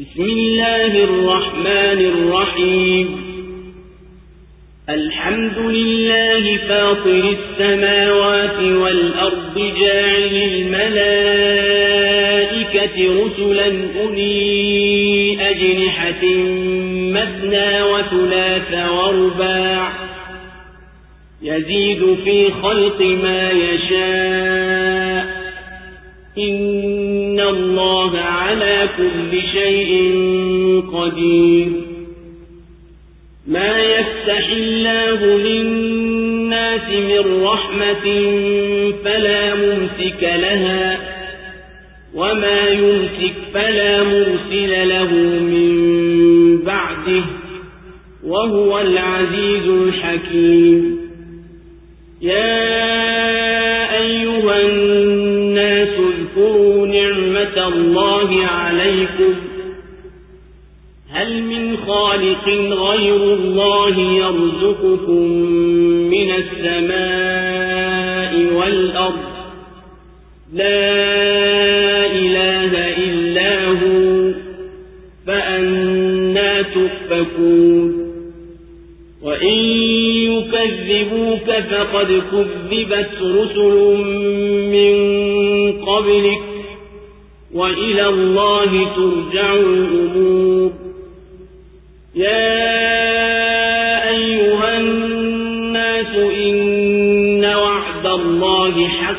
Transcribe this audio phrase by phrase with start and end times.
[0.00, 3.06] بسم الله الرحمن الرحيم.
[4.88, 11.36] الحمد لله فاطر السماوات والأرض جاعل الملائكة
[13.24, 13.68] رسلا
[14.00, 16.24] أولي أجنحة
[17.16, 19.92] مثنى وثلاث ورباع
[21.42, 25.24] يزيد في خلق ما يشاء.
[26.38, 27.07] إن
[27.40, 30.12] الله على كل شيء
[30.92, 31.68] قدير
[33.46, 38.06] ما يفتح الله للناس من رحمة
[39.04, 40.98] فلا ممسك لها
[42.14, 45.12] وما يمسك فلا مرسل له
[45.52, 45.78] من
[46.66, 47.24] بعده
[48.24, 50.98] وهو العزيز الحكيم
[52.22, 52.97] يا
[57.68, 59.34] الله عليكم
[61.10, 65.22] هل من خالق غير الله يرزقكم
[66.10, 67.52] من السماء
[68.54, 69.28] والأرض؟
[70.52, 74.32] لا إله إلا هو
[75.26, 78.08] فأنا تؤفكون.
[79.22, 79.58] وإن
[80.32, 83.76] يكذبوك فقد كذبت رسل
[84.72, 84.94] من
[85.72, 86.47] قبلك.
[87.54, 90.72] وإلى الله ترجع الأمور.
[92.14, 92.68] يا
[94.10, 99.18] أيها الناس إن وعد الله حق.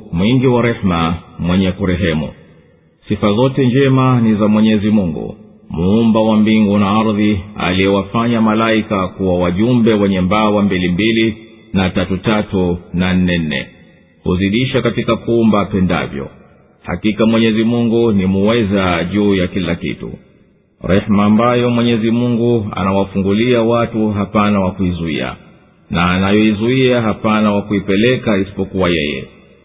[0.11, 2.29] mwingi wa rehema mwenye kurehemu.
[3.07, 5.35] Sifa zote njema ni za mwenyezi mungu
[5.69, 11.37] muumba wa mbingu na ardhi aliyewafanya malaika kuwa wajumbe wenye mbawa mbilimbili
[11.73, 13.67] na tatutatu na nnenne
[14.23, 16.27] huzidisha katika kuumba apendavyo.
[16.83, 20.11] Hakika mwenyezi mungu ni muweza juu ya kila kitu.
[20.83, 25.35] Rehema ambayo mwenyezi mungu anawafungulia watu hapana wa kuizuia
[25.89, 29.23] na anayoizuia hapana wa kuipeleka isipokuwa yeye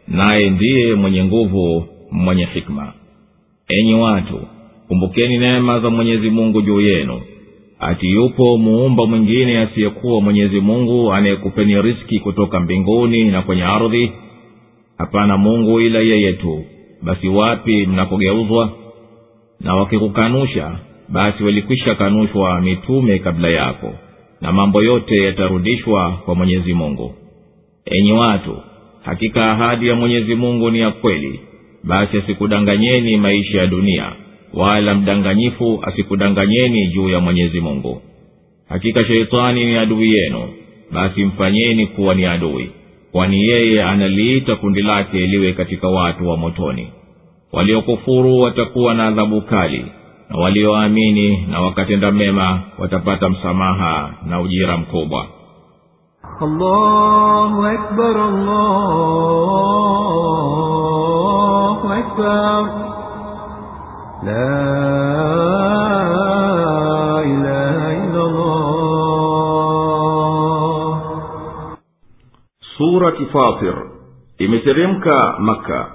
[0.08, 2.92] naye ndiye mwenye nguvu mwenye hikma.
[3.68, 4.40] Enyi watu
[4.88, 7.20] kumbukeni neema za mwenyezi mungu juu yenu.
[7.80, 14.12] Ati yupo muumba mwingine asiyekuwa mwenyezi mungu anayekupeni riski kutoka mbinguni na kwenye ardhi?
[14.98, 16.64] Hapana mungu ila yeye tu.
[17.02, 18.72] Basi wapi mnapogeuzwa?
[19.60, 20.78] Na wakikukanusha
[21.08, 23.94] basi walikwisha kanushwa mitume kabla yako
[24.40, 27.14] na mambo yote yatarudishwa kwa mwenyezi mungu.
[27.84, 28.56] Enyi watu
[29.06, 31.40] hakika ahadi ya mwenyezi mungu ni ya kweli.
[31.84, 34.12] Basi asikudanganyeni maisha ya dunia
[34.54, 38.02] wala mdanganyifu asikudanganyeni juu ya mwenyezi mungu.
[38.68, 40.48] Hakika sheitani ni adui yenu
[40.92, 42.70] basi mfanyeni kuwa ni adui
[43.12, 46.88] kwani yeye analiita kundi lake liwe katika watu wa motoni.
[47.52, 49.84] Waliokufuru watakuwa na adhabu kali
[50.30, 55.26] na walioamini na wakatenda mema watapata msamaha na ujira mkubwa
[56.41, 58.15] الله أكبر
[60.61, 62.61] الله أكبر
[64.23, 64.61] لا
[67.31, 68.61] إله إلا الله
[72.77, 73.75] surati fatir
[74.37, 75.91] imeteremka maka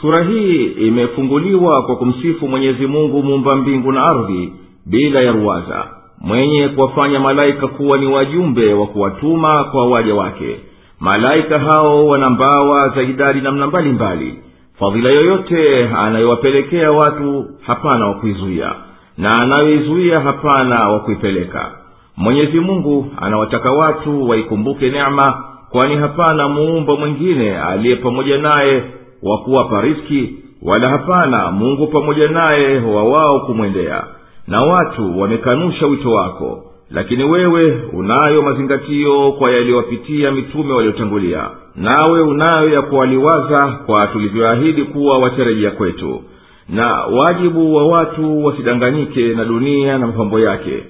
[0.00, 4.52] sura hii imefunguliwa kwa kumsifu mwenyezi mungu muumba mbingu na ardhi
[4.86, 5.86] bila ya ruwaza
[6.21, 10.59] mwenye kuwafanya malaika kuwa ni wajumbe wa kuwatuma kwa waja wake.
[10.99, 14.39] Malaika hao wana mbawa za idadi namna mbalimbali.
[14.79, 18.73] Fadhila yoyote anayowapelekea watu hapana wa kuizuia
[19.17, 21.71] na anayoizuia hapana wa kuipeleka.
[22.17, 28.83] Mwenyezi mungu anawataka watu waikumbuke neema kwani hapana muumba mwingine aliye pamoja naye
[29.23, 34.03] wa kuwapa riski wala hapana mungu pamoja naye wa wao kumwendea
[34.49, 42.69] na watu wamekanusha wito wako lakini wewe unayo mazingatio kwa yaliyowapitia mitume waliotangulia nawe unayo
[42.69, 46.21] ya kuwaliwaza kwa tulivyoahidi kuwa watarejea kwetu
[46.69, 50.83] na wajibu wa watu wasidanganyike na dunia na mapambo yake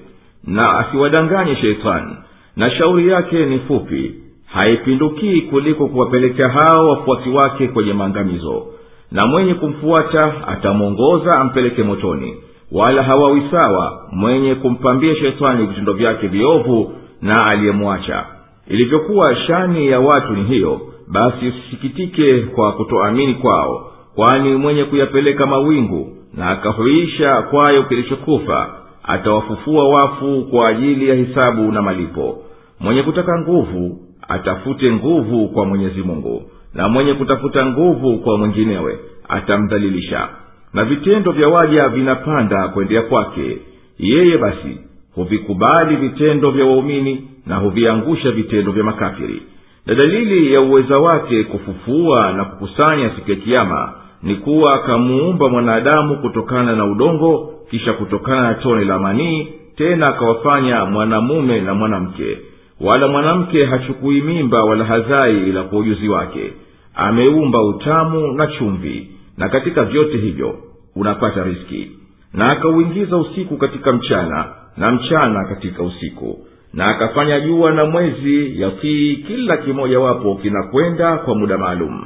[0.44, 2.12] na asiwadanganye sheitani
[2.56, 4.14] na shauri yake ni fupi
[4.46, 8.66] haipindukii kuliko kuwapelekea hao wafuasi wake kwenye maangamizo
[9.12, 12.36] na mwenye kumfuata atamwongoza ampeleke motoni
[12.72, 18.24] wala hawawi sawa mwenye kumpambia shetani vitendo vyake viovu na aliyemwacha.
[18.68, 26.16] Ilivyokuwa shani ya watu ni hiyo basi usisikitike kwa kutoamini kwao kwani mwenye kuyapeleka mawingu
[26.34, 28.70] na akahuisha kwayo kilichokufa
[29.02, 32.38] atawafufua wafu kwa ajili ya hisabu na malipo.
[32.80, 36.42] Mwenye kutaka nguvu atafute nguvu kwa mwenyezi mungu
[36.74, 40.28] na mwenye kutafuta nguvu kwa mwinginewe atamdhalilisha
[40.74, 43.58] na vitendo vya waja vinapanda kwendea kwake.
[43.98, 44.78] Yeye basi
[45.14, 49.42] huvikubali vitendo vya waumini na huviangusha vitendo vya makafiri.
[49.86, 56.16] Na dalili ya uweza wake kufufua na kukusanya siku ya kiama ni kuwa akamuumba mwanadamu
[56.16, 62.38] kutokana na udongo kisha kutokana na tone la manii tena akawafanya mwanamume na mwanamke.
[62.80, 66.52] Wala mwanamke hachukui mimba wala hazai ila kwa ujuzi wake.
[66.94, 70.58] Ameumba utamu na chumvi na katika vyote hivyo
[70.96, 71.90] unapata riski
[72.34, 74.44] na akauingiza usiku katika mchana
[74.76, 76.38] na mchana katika usiku.
[76.74, 82.04] Na akafanya jua na mwezi yatii kila kimojawapo kinakwenda kwa muda maalum.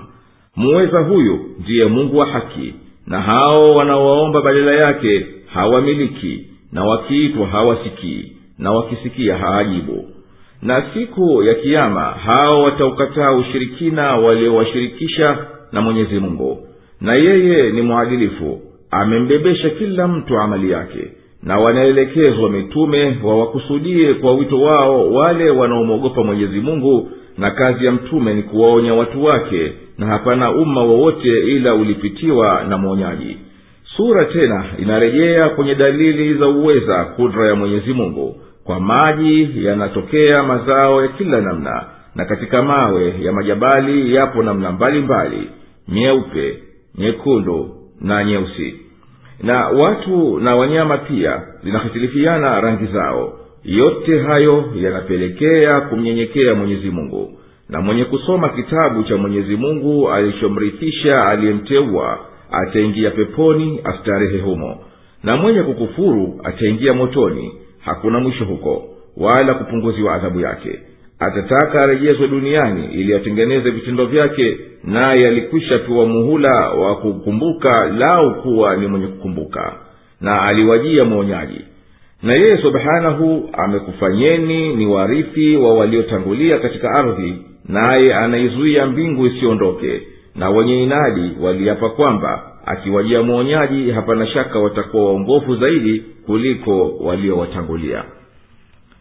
[0.57, 2.75] Muweza huyu ndiye mungu wa haki
[3.07, 10.09] na hao wanaowaomba badala yake hawamiliki na wakiitwa hawasikii na wakisikia haajibu.
[10.63, 15.39] Na siku ya kiama hao wataukataa ushirikina waliowashirikisha
[15.73, 16.64] na mwenyezi mungu
[17.01, 18.61] na yeye ni mwadilifu
[18.91, 21.09] amembebesha kila mtu amali yake
[21.43, 28.35] na wanaelekezwa mitume wawakusudie kwa wito wao wale wanaomwogopa mwenyezi mungu na kazi ya mtume
[28.35, 33.37] ni kuwaonya watu wake na hapana umma wowote ila ulipitiwa na mwonyaji.
[33.97, 38.37] Sura tena inarejea kwenye dalili za uweza kudra ya mwenyezi mungu.
[38.65, 45.51] Kwa maji yanatokea mazao ya kila namna na katika mawe ya majabali yapo namna mbalimbali
[45.89, 46.59] nyeupe
[46.99, 48.75] nyekundu na nyeusi.
[49.43, 53.39] Na watu na wanyama pia zinahitilifiana rangi zao.
[53.65, 57.39] Yote hayo yanapelekea kumnyenyekea mwenyezi mungu.
[57.69, 62.19] Na mwenye kusoma kitabu cha mwenyezi mungu alichomrithisha aliyemteua
[62.51, 64.79] ataingia peponi astarehe humo.
[65.23, 67.53] Na mwenye kukufuru ataingia motoni.
[67.85, 68.85] Hakuna mwisho huko
[69.17, 70.81] wala kupunguziwa adhabu yake
[71.19, 78.77] atataka arejezwe duniani ili atengeneze vitendo vyake naye alikwisha pewa muhula wa kukumbuka lau kuwa
[78.77, 79.73] ni mwenye kukumbuka
[80.21, 81.61] na aliwajia mwonyaji
[82.23, 87.35] na yeye subhanahu amekufanyeni ni warithi wa waliotangulia katika ardhi
[87.69, 90.03] naye anaizuia mbingu isiondoke
[90.35, 98.05] na wenye inadi waliapa kwamba akiwajia mwonyaji hapana shaka watakuwa waongofu zaidi kuliko waliowatangulia.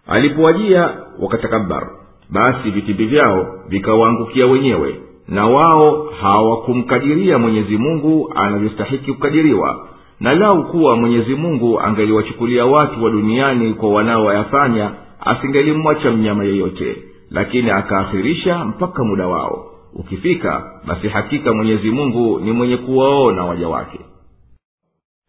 [0.07, 0.89] Alipowajia
[1.19, 1.89] wakatakabar
[2.33, 4.95] basi vitimbi vyao vikawaangukia wenyewe
[5.27, 9.87] na wao hawakumkadiria mwenyezi mungu anavyostahiki kukadiriwa
[10.19, 16.97] na lau kuwa mwenyezi mungu angeliwachukulia watu wa duniani kwa wanaoyafanya asingelimwacha mnyama yeyote
[17.31, 19.65] lakini akaakhirisha mpaka muda wao.
[19.95, 23.99] Ukifika basi hakika mwenyezi mungu ni mwenye kuwaona waja wake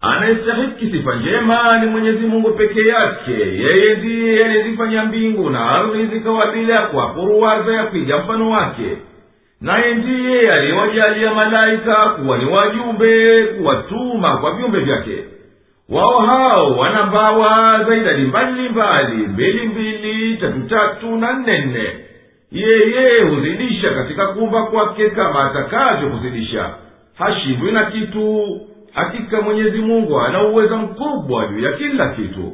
[0.05, 3.33] anayestahiki sifa njema ni mwenyezi mungu peke yake.
[3.33, 8.97] Yeye ndiye aliyezifanya mbingu na ardhi zikawa bila kwakuruwaza ya kuiga mfano wake.
[9.61, 15.25] Naye ndiye aliyewajalia malaika kuwa ni wajumbe kuwatuma kwa viumbe vyake.
[15.89, 17.03] Wao hao wana
[17.89, 21.89] za idadi mbalimbali mbili mbili tatu tatu na nne nne.
[22.53, 26.71] Yeye huzidisha katika kumba kwake kama atakavyo kuzidisha.
[27.19, 28.61] Hashindwi na kitu
[28.95, 32.53] hakika mwenyezi mungu ana uweza mkubwa juu ya kila kitu.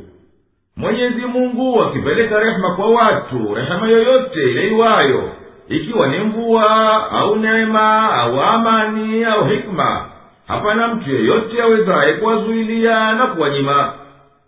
[0.77, 5.31] Mwenyezi mungu akipeleka rehema kwa watu rehema yoyote ileiwayo
[5.69, 6.67] ikiwa ni mvua
[7.11, 10.07] au neema au amani au hikma
[10.49, 13.93] hapana mtu yeyote awezaye kuwazuilia na kuwanyima.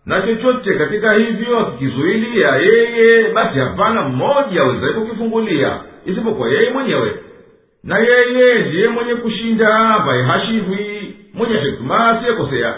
[0.07, 7.15] Na chochote katika hivyo akikizuilia yeye basi hapana mmoja awezaye kukifungulia isipokuwa yeye mwenyewe.
[7.85, 11.02] Na yeye ndiye mwenye kushinda ambaye hashindwi
[11.35, 12.75] mwenye hikma asiyekosea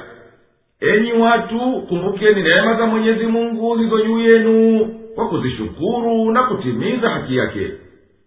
[0.80, 1.58] enyi watu
[1.88, 7.70] kumbukeni neema za mwenyezi mungu zilizo juu yenu kwa kuzishukuru na kutimiza haki yake.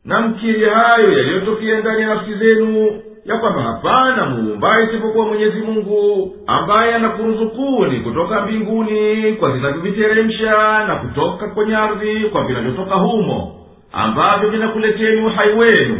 [0.06, 6.36] Na mkiri hayo yaliyotokea ndani ya nafsi zenu ya kwamba hapana muumbaye isipokuwa mwenyezi mungu
[6.48, 15.22] ambaye anakuruzukuni kutoka mbinguni kwa vinavyoviteremsha na kutoka kwenye ardhi kwa vinavyotoka humo ambavyo vinakuleteni
[15.22, 16.00] uhai wenu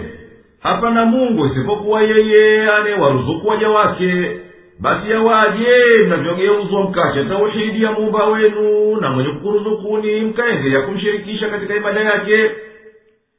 [0.62, 4.32] hapana mungu isipokuwa yeye anayewaruzuku waja wake
[4.80, 5.68] basi yawaje
[6.06, 12.52] mnavyogeuzwa mkacha tauhidi ya muumba wenu na mwenye kukuruzukuni mkaendelea kumshirikisha katika ibada yake.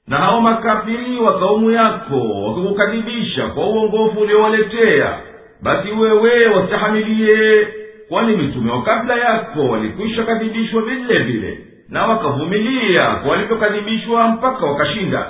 [0.09, 5.19] Na hao makafiri wa kaumu yako wakikukadhibisha kwa uongofu uliowaletea
[5.63, 7.69] basi wewe wastahamilie
[8.09, 11.59] kwani mitume wa kabla yako walikwisha kadhibishwa vile vile
[11.89, 15.27] na wakavumilia kwa walivyokadhibishwa mpaka wakashinda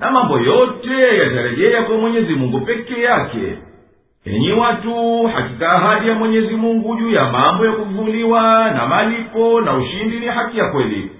[0.00, 3.58] na mambo yote yatarejea kwa mwenyezi mungu peke yake.
[4.24, 9.76] Enyi watu hakika ahadi ya mwenyezi mungu juu ya mambo ya kuvuliwa na malipo na
[9.76, 11.10] ushindi ni haki ya kweli.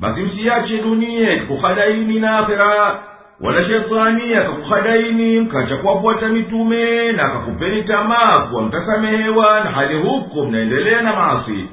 [0.00, 2.98] Basi msiache dunia ikukhadaini na akhera
[3.40, 11.02] wala shetani akakukhadaini mkacha kuwafuata mitume na akakupeni tamaa kuwa mtasamehewa na hali huko mnaendelea
[11.02, 11.64] na maasi.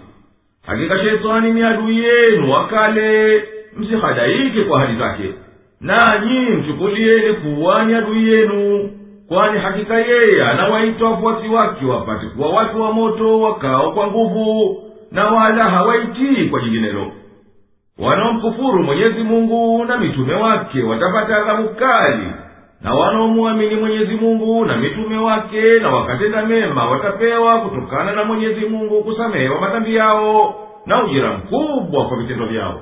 [0.67, 3.43] Hakika shetani ni adui yenu wakale
[3.77, 5.23] msihadaike kwa hadi zake
[5.83, 8.89] nanyi mchukulieni kuwani adui yenu
[9.27, 14.77] kwani hakika yeye anawaita wafuasi wake wapate kuwa watu wa moto wakao kwa nguvu
[15.11, 17.11] na wala hawaitii kwa jinginelo.
[17.99, 22.27] Wanaomkufuru mwenyezi mungu na mitume wake watapata adhabu kali
[22.81, 29.03] na wanaomwamini mwenyezi mungu na mitume wake na wakatenda mema watapewa kutokana na mwenyezi mungu
[29.03, 32.81] kusamehewa madhambi yao na ujira mkubwa kwa vitendo vyao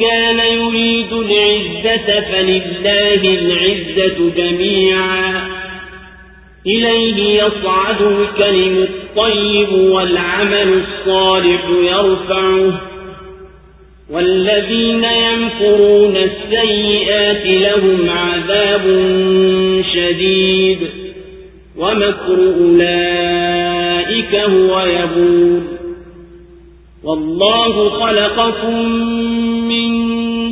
[0.00, 5.48] كان يريد العزة فلله العزة جميعا.
[6.66, 12.80] إليه يصعد الكلم الطيب والعمل الصالح يرفعه.
[14.10, 18.82] والذين ينفرون السيئات لهم عذاب
[19.94, 20.78] شديد.
[21.76, 25.60] ومكر أولئك هو يبور.
[27.04, 29.10] والله خلقكم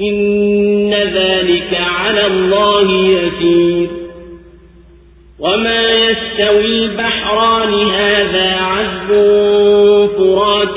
[0.00, 3.88] إن ذلك على الله يسير.
[5.40, 9.08] وما يستوي البحران هذا عذب
[10.18, 10.76] فرات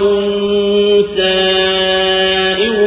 [1.17, 2.77] سائر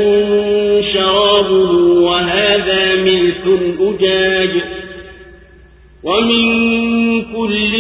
[0.94, 1.72] شرابه
[2.02, 3.36] وهذا ملح
[3.80, 4.50] أجاج.
[6.04, 6.44] ومن
[7.22, 7.72] كل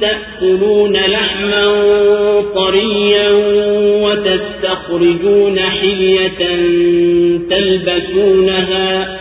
[0.00, 1.66] تأكلون لحما
[2.54, 3.30] طريا
[4.90, 6.28] وتستخرجون حلية
[7.50, 9.18] تلبسونها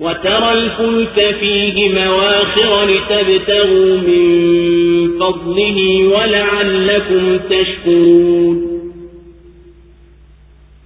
[0.00, 8.66] وترى الفلك فيه مواخر لتبتغوا من فضله ولعلكم تشكرون.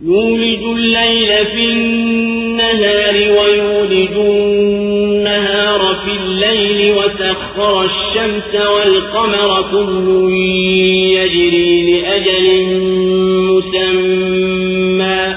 [0.05, 10.33] يولج الليل في النهار ويولج النهار في الليل وسخر الشمس والقمر كل
[11.13, 12.47] يجري لأجل
[13.61, 15.35] مسمى.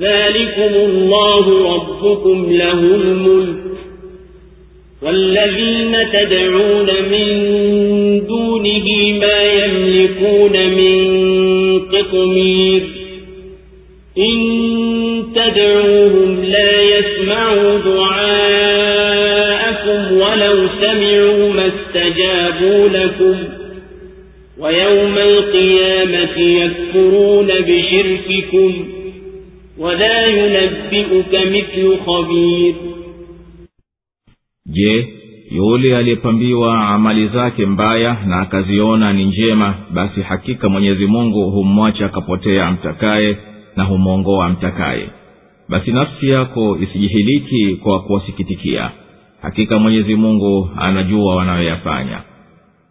[0.00, 3.56] ذلكم الله ربكم له الملك.
[5.02, 7.26] والذين تدعون من
[8.26, 10.96] دونه ما يملكون من
[11.80, 12.82] قطمير.
[14.18, 14.38] إن
[15.34, 18.36] تدعوهم لا يسمعوا دعاءكم
[20.12, 23.55] ولو سمعوا ما استجابوا لكم.
[24.59, 28.73] ويوم القيامة يكفرون بشرككم
[29.77, 32.73] ولا ينبئك مثل خبير
[34.65, 35.07] je
[35.51, 42.65] yule aliyepambiwa amali zake mbaya na akaziona ni njema basi hakika mwenyezi mungu humwacha akapotea
[42.67, 43.37] amtakaye
[43.75, 45.07] na humwongoa amtakaye
[45.69, 48.91] basi nafsi yako isijihiliki kwa kuwasikitikia
[49.41, 52.21] hakika mwenyezi mungu anajua wanayoyafanya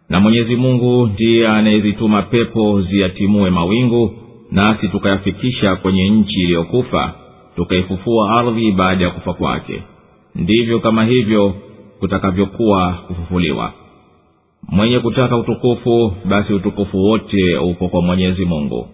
[0.08, 4.10] na mwenyezi mungu ndiye anayezituma pepo ziyatimue mawingu
[4.50, 7.14] nasi tukayafikisha kwenye nchi iliyokufa
[7.56, 9.82] tukaifufua ardhi baada ya kufa kwake.
[10.34, 11.54] Ndivyo kama hivyo
[12.00, 13.72] kutakavyokuwa kufufuliwa.
[14.68, 18.88] Mwenye kutaka utukufu basi utukufu wote uko kwa mwenyezi mungu.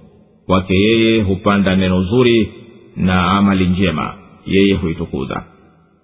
[0.47, 2.53] Kwake yeye hupanda neno zuri
[2.97, 4.15] na amali njema
[4.47, 5.43] yeye huitukuza.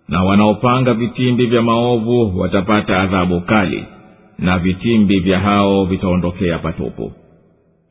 [0.09, 3.85] Na wanaopanga vitimbi vya maovu watapata adhabu kali
[4.39, 7.13] na vitimbi vya hao vitaondokea patupu.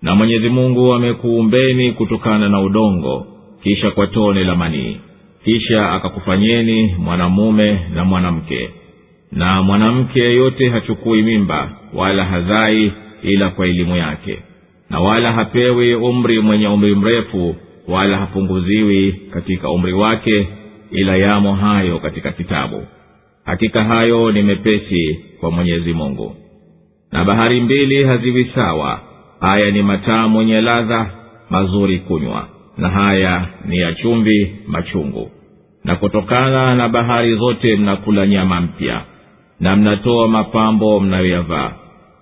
[0.01, 3.27] Na mwenyezi mungu amekuumbeni kutokana na udongo
[3.63, 4.97] kisha kwa tone la manii.
[5.43, 8.69] Kisha akakufanyeni mwanamume na mwanamke.
[9.31, 12.91] Na mwanamke yeyote hachukui mimba wala hazai
[13.23, 14.39] ila kwa elimu yake.
[14.89, 17.55] Na wala hapewi umri mwenye umri mrefu
[17.87, 20.47] wala hapunguziwi katika umri wake
[20.91, 22.83] ila yamo hayo katika kitabu.
[23.45, 26.35] Hakika hayo ni mepesi kwa mwenyezi mungu.
[27.11, 28.99] Na bahari mbili haziwi sawa.
[29.39, 31.09] Haya ni mataa mwenye ladha
[31.49, 32.47] mazuri kunywa.
[32.77, 35.31] Na haya ni ya chumvi machungu.
[35.83, 39.01] Na kutokana na bahari zote mnakula nyama mpya.
[39.59, 41.71] Na mnatoa mapambo mnayoyavaa.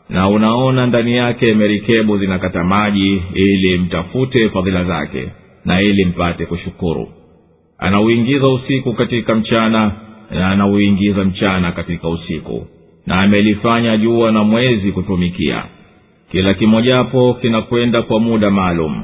[0.09, 5.29] Na unaona ndani yake merikebu zinakata maji ili mtafute fadhila zake
[5.65, 7.07] na ili mpate kushukuru.
[7.77, 9.91] Anauingiza usiku katika mchana
[10.31, 12.67] na anauingiza mchana katika usiku
[13.05, 15.63] na amelifanya jua na mwezi kutumikia.
[16.31, 19.03] Kila kimojapo kinakwenda kwa muda maalum.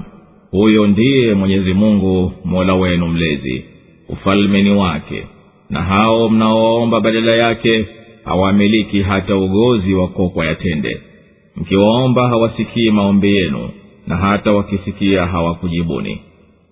[0.51, 3.65] Huyo ndiye mwenyezi mungu mola wenu mlezi
[4.09, 5.23] ufalme ni wake
[5.69, 7.85] na hao mnaowaomba badala yake
[8.25, 11.01] hawamiliki hata ugozi wa kokwa ya tende
[11.55, 13.69] mkiwaomba hawasikii maombi yenu
[14.07, 16.21] na hata wakisikia hawakujibuni.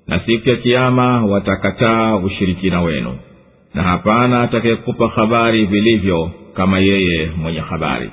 [0.08, 3.16] Na siku ya kiama watakataa ushirikina wenu.
[3.74, 8.12] Na hapana atakayekupa habari vilivyo kama yeye mwenye habari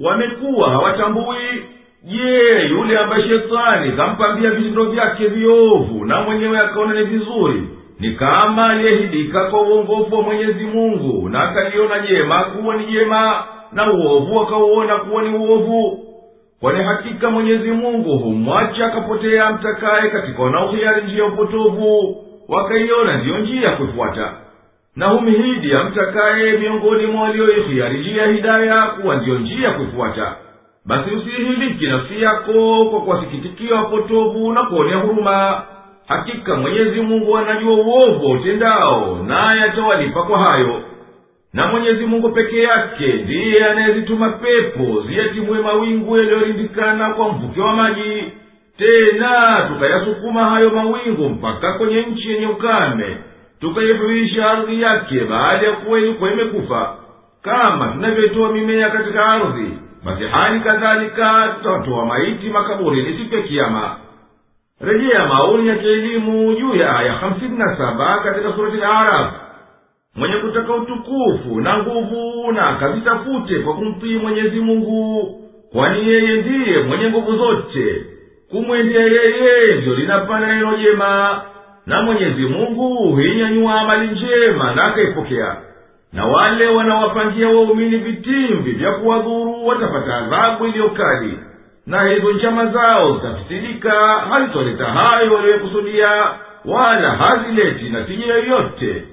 [0.00, 1.62] wamekuwa hawatambui
[2.04, 7.68] je yule ambaye shetani kampambia vitendo vyake viovu na mwenyewe akaona ni vizuri
[8.02, 13.92] ni kama aliyehidika kwa uongofu wa mwenyezi mungu na akaliona jema kuwa ni jema na
[13.92, 15.98] uovu akauona kuwa ni uovu.
[16.60, 22.16] Kwani hakika mwenyezi mungu humwacha akapotea mtakaye katika wanaohiari njia upotovu
[22.48, 24.32] wakaiona ndiyo njia kuifuata
[24.96, 30.36] na humhidi amtakaye miongoni mwa walioihiari njia ya hidaya kuwa ndiyo njia kuifuata.
[30.86, 35.62] Basi usihiliki nafsi yako kwa kuwasikitikia wapotovu na kuonea huruma
[36.08, 40.82] hakika mwenyezi mungu anajua uovu utendao naye atawalipa kwa hayo.
[41.52, 48.24] Na mwenyezi mungu peke yake ndiye anayezituma pepo ziyatimue mawingu yaliyorindikana kwa mvuke wa maji.
[48.78, 53.16] Tena tukayasukuma hayo mawingu mpaka kwenye nchi yenye ukame.
[53.60, 56.94] Tukaihuisha ardhi yake baada ya kuwa ilikuwa imekufa.
[57.42, 59.70] Kama tunavyotoa mimea katika ardhi
[60.04, 63.96] basi hali kadhalika tutawatoa maiti makaburini siku ya kiama
[64.82, 69.32] rejea maoni ya kielimu juu ya aya hamsini na saba katika surati laraf
[70.16, 75.38] mwenye kutaka utukufu na nguvu na akazitafute kwa kumtii mwenyezi mungu
[75.72, 78.06] kwani yeye ndiye mwenye nguvu zote.
[78.50, 81.40] Kumwendea yeye ndiyo linapanda neno jema
[81.86, 85.56] na mwenyezi mungu huinyanyua amali njema na akaipokea.
[86.12, 91.38] Na wale wanawapangia waumini vitimbi vya kuwadhuru watapata adhabu iliyokali
[91.86, 93.92] na hizo njama zao zitafisidika
[94.30, 96.08] hazitoleta hayo waliyokusudia
[96.64, 99.04] wala hazileti natija yoyote.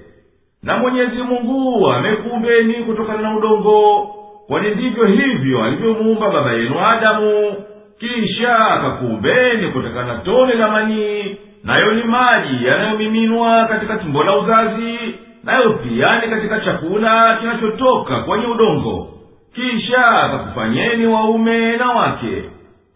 [0.63, 4.07] Na mwenyezi mungu amekuumbeni kutokana na udongo
[4.47, 7.53] kwani ndivyo hivyo alivyomuumba baba yenu adamu.
[7.99, 14.95] Kisha akakuumbeni kutokana na tone la manii nayo ni maji yanayomiminwa katika tumbo la uzazi
[15.43, 19.07] nayo pia katika chakula kinachotoka kwenye udongo.
[19.55, 22.43] Kisha akakufanyeni waume na wake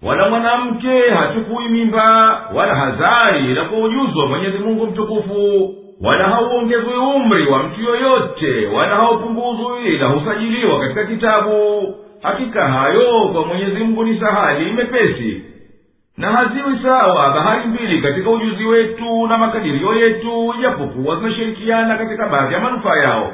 [0.06, 6.94] wala mwanamke hachukui mimba wala hazai ila kwa ujuzi wa mwenyezi mungu mtukufu wala hauongezwi
[7.16, 11.84] umri wa mtu yoyote wala haupunguzwi ila husajiliwa katika kitabu.
[12.22, 15.42] Hakika hayo kwa mwenyezi mungu ni sahali mepesi
[16.18, 22.54] na haziwi sawa bahari mbili katika ujuzi wetu na makadirio yetu ijapokuwa zinashirikiana katika baadhi
[22.54, 23.34] ya manufaa yao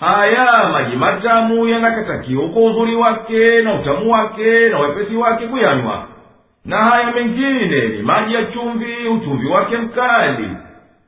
[0.00, 6.04] haya maji matamu yanakatakiwa kwa uzuri wake na utamu wake na wepesi wake kuyanywa.
[6.64, 10.48] Na haya mengine ni maji ya chumvi uchumvi wake mkali.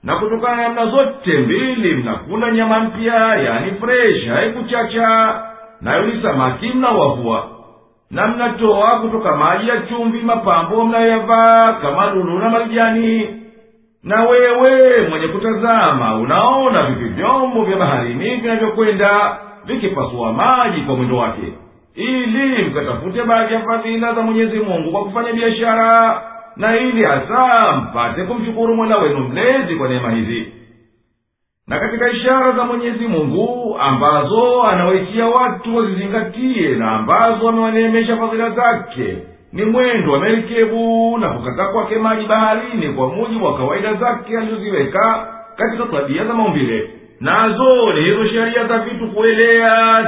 [0.02, 5.34] Na kutokana namna zote mbili mnakula nyama mpya yani fresh haikuchacha.
[5.80, 7.48] Nayo ni samaki mnawavua.
[8.10, 13.28] Na mnatoa kutoka maji ya chumvi mapambo mnayoyavaa kama lulu na marijani
[14.04, 21.52] na wewe mwenye kutazama unaona vipi vyombo vya baharini vinavyokwenda vikipasua maji kwa mwendo wake
[21.94, 26.22] ili mkatafute baadhi ya fadhila za mwenyezi mungu kwa kufanya biashara
[26.56, 30.52] na ili hasa mpate kumshukuru mola wenu mlezi kwa neema hizi.
[31.66, 39.16] Na katika ishara za mwenyezi mungu ambazo anawaitia watu wazizingatie na ambazo amewaneemesha fadhila zake
[39.56, 45.26] ni mwendo wa merikebu na kukata kwake maji baharini kwa mujibu wa kawaida zake alizoziweka
[45.56, 46.90] katika tabia za maumbile.
[47.20, 50.02] Nazo ni hizo sheria za vitu kuelea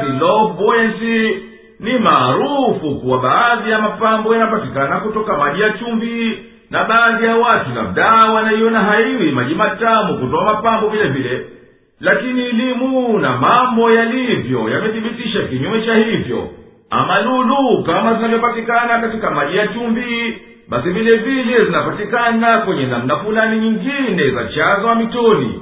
[0.57, 1.37] buoyancy.
[1.81, 6.39] Ni maarufu kuwa baadhi ya mapambo yanapatikana kutoka maji ya chumvi
[6.71, 11.47] na baadhi ya watu labda wanaiona haiwi maji matamu kutoa mapambo vile vile.
[12.01, 16.49] Lakini elimu na mambo yalivyo yamethibitisha kinyume cha hivyo
[16.91, 23.59] ama lulu kama zinavyopatikana katika maji ya chumvi basi vile vile zinapatikana kwenye namna fulani
[23.61, 25.61] nyingine za chaza wa mitoni.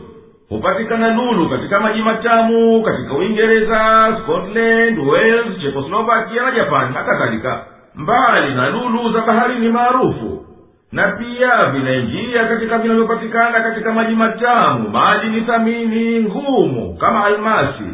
[0.48, 7.64] Hupatikana lulu katika maji matamu katika uingereza scotland wales chekoslovakia na japani na kadhalika.
[7.94, 10.46] Mbali na lulu za baharini maarufu.
[10.92, 14.88] Na pia vinaingia katika vinavyopatikana katika maji matamu.
[14.90, 17.84] Maji ni thamini ngumu kama almasi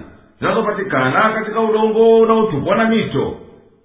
[0.46, 3.34] zinazopatikana katika udongo unaotupwa na mito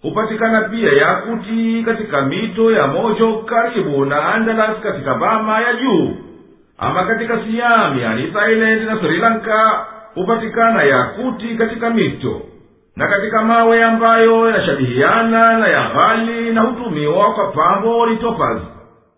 [0.01, 6.11] hupatikana pia yakuti katika mito ya mojo karibu na andalas katika bama ya juu
[6.77, 12.41] ama katika siam yani thailand na sri lanka hupatikana yakuti katika mito
[12.95, 18.57] na katika mawe ambayo yanashabihiana na ya ghali na hutumiwa kwa pambo litopaz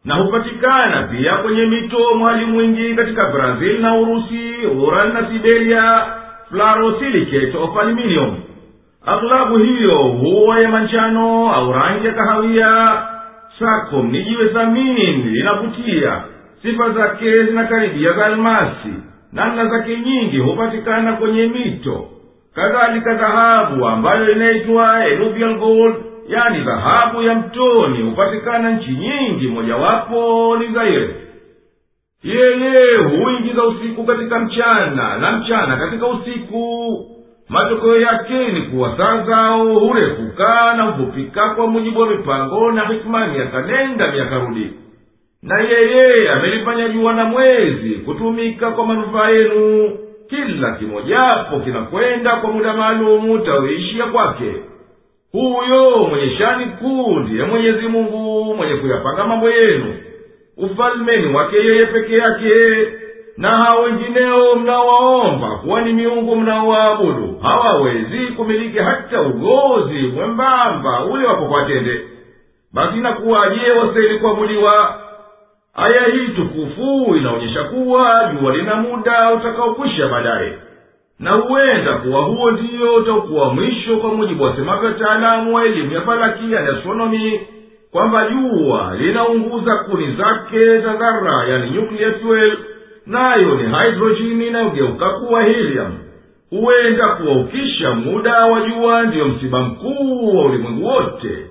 [0.05, 4.53] na hupatikana pia kwenye mito mwali mwingi katika brazil na urusi
[4.85, 6.05] ural na siberia
[6.49, 8.35] fluorosilicate of aluminium.
[9.05, 13.01] Aghlabu hiyo huwa ya manjano au rangi ya kahawia
[13.59, 16.23] sakom ni jiwe thamini linavutia
[16.61, 18.93] sifa zake zinakaribia za almasi.
[19.33, 22.07] Namna zake nyingi hupatikana kwenye mito.
[22.55, 25.95] Kadhalika dhahabu ambayo inaitwa eluvial gold
[26.27, 31.15] yani dhahabu ya mtoni hupatikana nchi nyingi mojawapo ni zaire
[32.23, 37.05] yeye huingiza usiku katika mchana na mchana katika usiku.
[37.49, 43.27] Matokeo yake ni kuwa saa zao hurefuka na hufupika kwa mujibu wa mipango na hikima
[43.27, 44.73] miaka nenda miaka rudi
[45.43, 49.91] na yeye amelifanya jua na mwezi kutumika kwa manufaa yenu.
[50.29, 54.53] Kila kimojapo kinakwenda kwa muda maalumu tawiishia kwake.
[55.31, 59.95] Huyo mwenye shani kuu ndiye mwenyezi mungu mwenye kuyapanga mambo yenu
[60.59, 62.51] ufalmeni wake yeye peke yake.
[63.37, 72.01] Na hao wengineo mnawaomba kuwa ni miungu mnaowaabudu hawawezi kumiliki hata ugozi mwembamba ule wapokwatende
[72.73, 74.99] basi nakuwaje wastahili kuabudiwa
[75.75, 80.53] aya hii tukufu inaonyesha kuwa jua lina muda utakaokwisha baadaye.
[81.19, 86.59] Na huenda kuwa huo ndiyo utakuwa mwisho kwa mujibu wasemavyo wataalamu wa elimu ya falakia
[86.61, 87.41] na astronomi
[87.91, 92.57] kwamba jua linaunguza kuni zake za dhara yani nuclear fuel
[93.05, 95.97] nayo ni hidrojini inayogeuka kuwa helium.
[96.49, 101.45] Huenda kuwaukisha muda wa jua ndiyo msiba mkuu wa ulimwengu wote.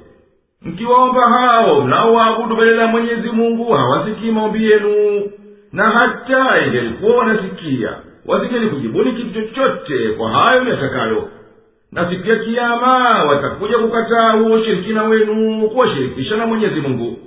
[0.63, 5.23] Mkiwaomba hao mnaowaabudu badala ya mwenyezi mungu hawasikii maombi yenu
[5.73, 7.91] na hata ingelikuwa wanasikia
[8.27, 11.29] wasingeli kujibuni kitu chochote kwa hayo yatakayo
[11.92, 17.18] na siku ya kiama watakuja kukataa huo ushirikina wenu kuwashirikisha na mwenyezi mungu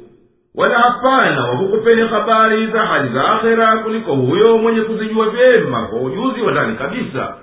[0.55, 6.41] wala hapana wakukupeni habari za hali za akhera kuliko huyo mwenye kuzijua vyema kwa ujuzi
[6.43, 7.37] wa ndani kabisa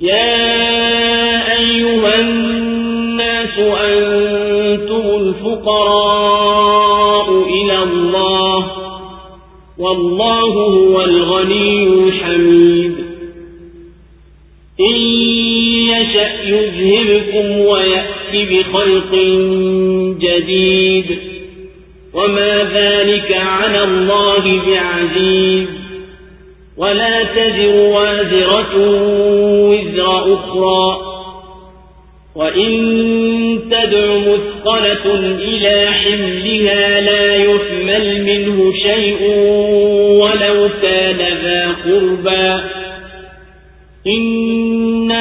[0.00, 5.04] يا أيها الناس أنتم
[6.10, 8.72] الفقراء إلى الله
[9.78, 12.83] والله هو الغني الحميد
[14.79, 14.95] إن
[15.89, 19.15] يشأ يذهبكم ويأتي بخلق
[20.19, 21.05] جديد
[22.13, 25.67] وما ذلك على الله بعزيز
[26.77, 28.75] ولا تزر وازرة
[29.69, 30.97] وزر أخرى
[32.35, 32.71] وإن
[33.71, 39.27] تدع مثقلة إلى حملها لا يحمل منه شيء
[40.19, 42.75] ولو كان ذا قربى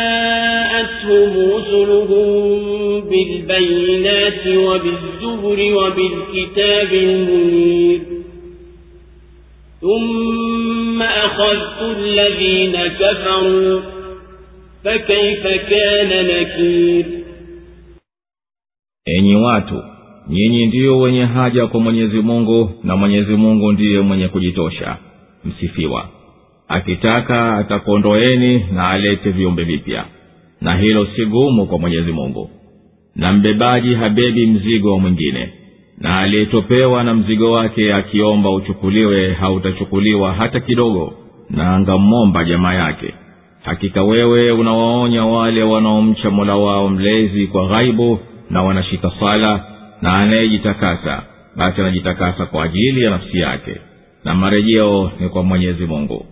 [0.00, 2.30] جاءتهم رسلهم
[3.10, 8.00] بالبينات وبالزبر وبالكتاب المنير
[9.80, 13.80] ثم أخذت الذين كفروا
[14.84, 17.06] فكيف كان نكير
[19.06, 19.82] enyi watu
[20.28, 24.96] nyinyi ndiyo wenye haja kwa mwenyezi mungu na mwenyezi mungu ndiye mwenye kujitosha
[25.44, 26.08] msifiwa
[26.67, 30.05] akitaka atakuondoeni na alete viumbe vipya.
[30.61, 32.49] Na hilo si gumu kwa mwenyezi mungu.
[33.15, 35.49] Na mbebaji habebi mzigo wa mwingine.
[35.97, 41.13] Na aliyetopewa na mzigo wake akiomba uchukuliwe hautachukuliwa hata kidogo.
[41.49, 43.13] Na angamwomba jamaa yake.
[43.63, 49.65] Hakika wewe unawaonya wale wanaomcha mola wao mlezi kwa ghaibu na wanashika sala
[50.01, 51.23] na anayejitakasa
[51.55, 53.75] basi anajitakasa kwa ajili ya nafsi yake.
[54.23, 56.25] Na marejeo ni kwa mwenyezi mungu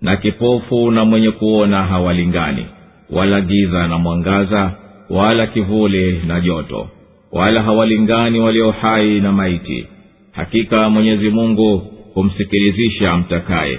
[0.00, 2.66] na kipofu na mwenye kuona hawalingani
[3.10, 4.72] wala giza na mwangaza
[5.10, 6.88] wala kivuli na joto
[7.32, 9.86] wala hawalingani walio hai na maiti.
[10.32, 11.78] Hakika mwenyezi mungu
[12.14, 13.78] humsikilizisha mtakaye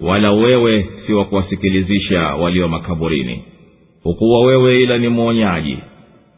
[0.00, 3.42] wala wewe si wa kuwasikilizisha walio makaburini.
[4.02, 5.78] Hukuwa wewe ila ni mwonyaji.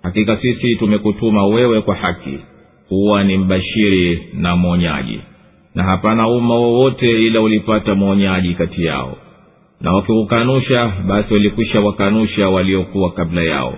[0.03, 2.39] Hakika sisi tumekutuma wewe kwa haki
[2.89, 5.21] huwa ni mbashiri na mwonyaji
[5.75, 9.17] na hapana umma wowote ila ulipata mwonyaji kati yao.
[9.81, 13.75] Na wakikukanusha basi walikwisha wakanusha waliokuwa kabla yao.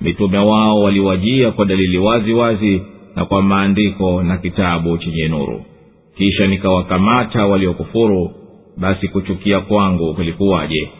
[0.00, 2.82] Mitume wao waliwajia kwa dalili wazi wazi
[3.16, 5.62] na kwa maandiko na kitabu chenye nuru.
[6.16, 8.30] Kisha nikawakamata waliokufuru
[8.76, 10.90] basi kuchukia kwangu kulikuwaje.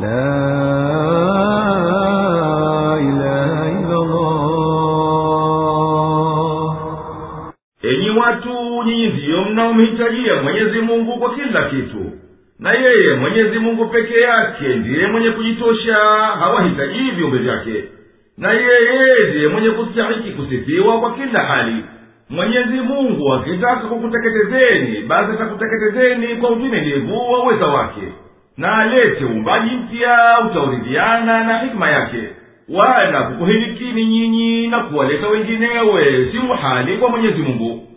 [0.00, 0.67] La
[8.78, 12.12] watu nyinyi ndiyo mnaomhitajia mwenyezi mungu kwa kila kitu.
[12.58, 15.94] Na yeye mwenyezi mungu peke yake ndiye mwenye kujitosha
[16.40, 17.84] hawahitaji viumbe vyake.
[18.38, 21.76] Na yeye ndiye mwenye kustahiki kusifiwa kwa kila hali.
[22.30, 28.02] Mwenyezi mungu akitaka kukuteketezeni basi atakuteketezeni kwa utimilivu wa uweza wake.
[28.56, 32.22] Na alete uumbaji mpya utaoridhiana na hikima yake.
[32.68, 37.87] Wala kukuhilikini nyinyi na kuwaleta wenginewe si muhali kwa mwenyezi mungu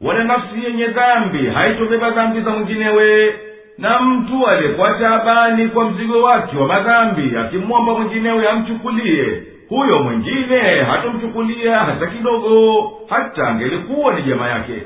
[0.00, 3.34] wala nafsi yenye dhambi haitobeba dhambi za mwinginewe.
[3.78, 11.78] Na mtu aliyekuwa taabani kwa mzigo wake wa madhambi akimwomba mwinginewe amchukulie huyo mwingine hatomchukulia
[11.78, 14.82] hata kidogo hata angelikuwa ni jamaa yake.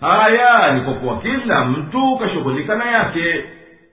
[0.00, 0.80] Haya ni
[1.22, 3.44] kila mtu kashughulika na yake.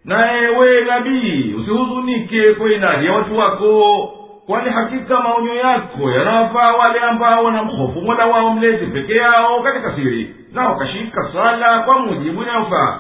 [0.06, 4.14] Na ewe nabii usihuzunike kwa inadi ya watu wako
[4.52, 10.36] kwani hakika maonyo yako yanawafaa wale ambao wanamhofu mola wao mlezi peke yao katika siri
[10.54, 13.00] na wakashika sala kwa mujibu inayofaa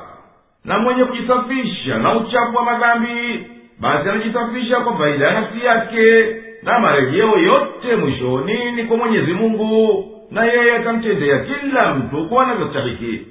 [0.65, 3.45] na mwenye kujisafisha na uchafu wa madhambi
[3.79, 10.05] basi anajisafisha kwa faida ya nafsi yake na marejeo yote mwishoni ni kwa mwenyezi mungu
[10.31, 13.21] na yeye atamtendea kila mtu kuwa anavyostahiki.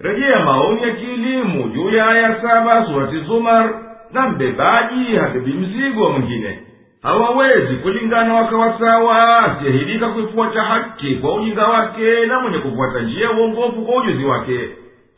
[0.00, 3.70] Rejea maoni ya kielimu juu ya aya saba surati zumar
[4.12, 6.58] na mbebaji habebi mzigo mwingine
[7.02, 13.32] hawawezi kulingana wakawa sawa asiyehidika kuifuata haki kwa ujinga wake na mwenye kufuata njia ya
[13.32, 14.68] uongofu kwa ujuzi wake.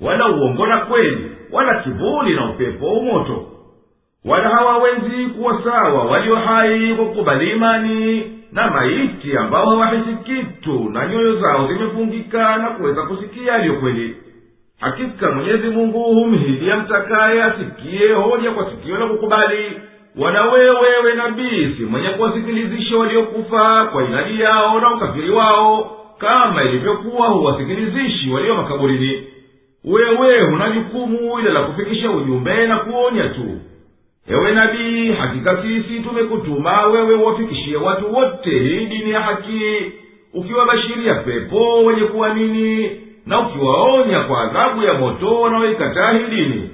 [0.00, 3.46] Wala uongo na kweli wala kivuli na upepo wa umoto
[4.24, 11.06] wala hawawezi kuwa sawa walio hai kwa kukubali imani na maiti ambao hawahisi kitu na
[11.06, 14.16] nyoyo zao zimefungika na kuweza kusikia aliyo kweli.
[14.80, 19.80] Hakika mwenyezi mungu humhidia mtakaye asikie hoja kwa sikio la kukubali
[20.18, 27.28] wala wewewe nabii si mwenye kuwasikilizisha waliokufa kwa inadi yao na ukafiri wao kama ilivyokuwa
[27.28, 29.24] huwasikilizishi walio makaburini.
[29.84, 33.58] Wewe huna jukumu ila la kufikisha ujumbe na kuonya tu.
[34.28, 39.92] Ewe nabii hakika sisi tumekutuma wewe uwafikishie watu wote hii dini ya haki
[40.34, 42.90] ukiwabashiria pepo wenye kuamini
[43.26, 46.70] na ukiwaonya kwa adhabu ya moto wanaoikataa hii dini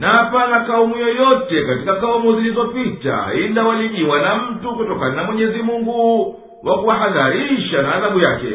[0.00, 6.36] na hapana kaumu yoyote katika kaumu zilizopita ila walijiwa na mtu kutokana na mwenyezi mungu
[6.62, 8.48] wa kuwahadharisha na adhabu yake.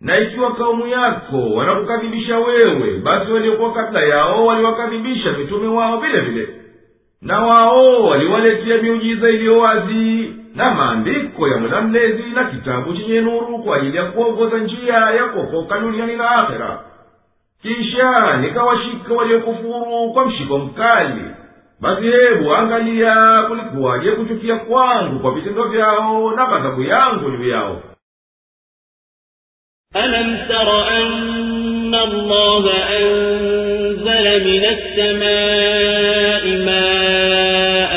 [0.00, 6.48] Na ikiwa kaumu yako wanakukadhibisha wewe basi waliokuwa kabla yao waliwakadhibisha mitume wao vile vile.
[7.22, 13.58] Na wao waliwaletea miujiza iliyo wazi na maandiko ya mola mlezi na kitabu chenye nuru
[13.58, 16.80] kwa ajili ya kuongoza njia ya kuokoka duniani na akhera
[17.61, 21.21] kisha nikawashika waliokufuru kwa mshiko mkali
[21.81, 23.15] basi hebu angalia
[23.47, 27.81] kulikuwaje kuchukia kwangu kwa vitendo vyao na ghadhabu yangu juu yao
[29.95, 37.93] ألم تر أن الله أنزل من السماء ماء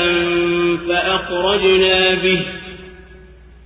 [0.89, 2.43] فأخرجنا به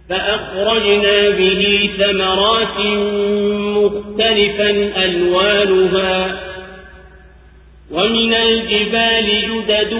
[0.09, 2.79] فأخرجنا به ثمرات
[4.20, 4.70] مختلفا
[5.06, 6.40] ألوانها
[7.92, 9.94] ومن الجبال جدد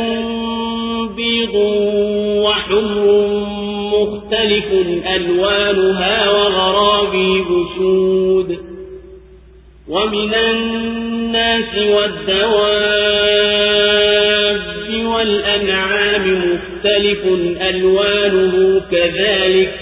[1.16, 1.56] بيض
[2.44, 3.06] وحمر
[3.94, 4.66] مختلف
[5.16, 8.58] ألوانها وغرابي بسود
[9.88, 13.00] ومن الناس والدواب
[15.06, 17.26] والأنعام مختلف
[17.62, 19.74] ألوانه كذلك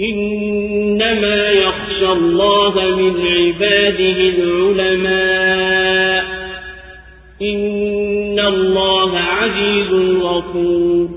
[0.00, 1.50] إنما
[2.00, 6.24] يخشى الله من عباده العلماء.
[7.42, 11.08] إن الله عزيز غفور.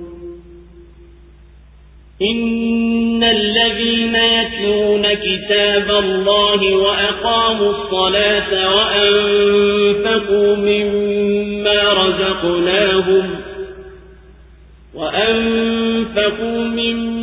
[2.22, 13.30] إن الذين يتلون كتاب الله وأقاموا الصلاة وأنفقوا مما رزقناهم
[14.96, 17.23] وأنفقوا مما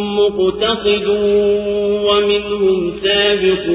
[0.29, 1.07] مقتصد
[2.05, 3.65] ومنهم سابق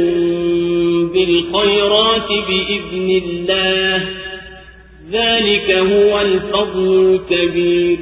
[1.13, 4.09] بالخيرات بإذن الله.
[5.13, 7.99] ذلك هو الفضل الكبير.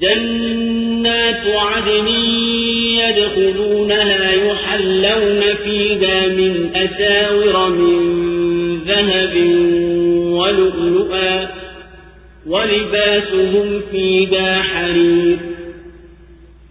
[0.00, 2.08] جنات عدن
[2.98, 8.20] يدخلونها يحلون فيها من أساور من
[8.86, 9.36] ذهب
[10.32, 11.48] ولؤلؤا
[12.46, 15.49] ولباسهم فيها حرير.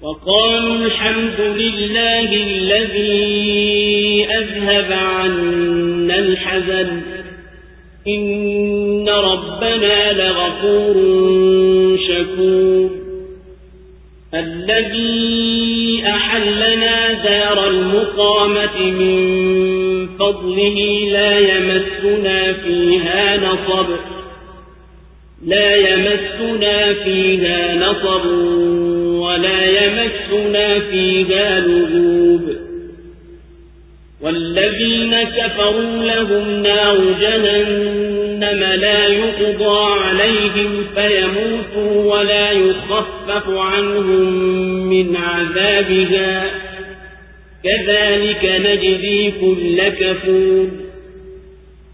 [0.01, 7.01] وقالوا الحمد لله الذي أذهب عنا الحزن.
[8.07, 10.95] إن ربنا لغفور
[12.09, 12.89] شكور.
[14.33, 19.19] الذي أحلنا دار المقامة من
[20.07, 24.18] فضله لا يمسنا فيها نصب.
[25.47, 28.25] لا يمسنا فيها نصب
[29.05, 32.55] ولا يمسنا فيها لغوب.
[34.21, 44.33] والذين كفروا لهم نار جهنم لا يقضى عليهم فيموتوا ولا يخفف عنهم
[44.89, 46.51] من عذابها.
[47.63, 50.88] كذلك نجزي كل كفور.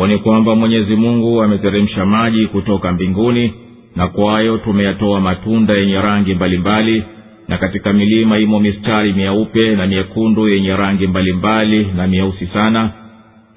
[0.00, 3.52] huoni kwamba mwenyezi mungu ameteremsha maji kutoka mbinguni
[3.96, 7.14] na kwayo tumeyatoa matunda yenye rangi mbalimbali mbali,
[7.48, 12.90] na katika milima imo mistari myeupe na myekundu yenye rangi mbalimbali mbali na myeusi sana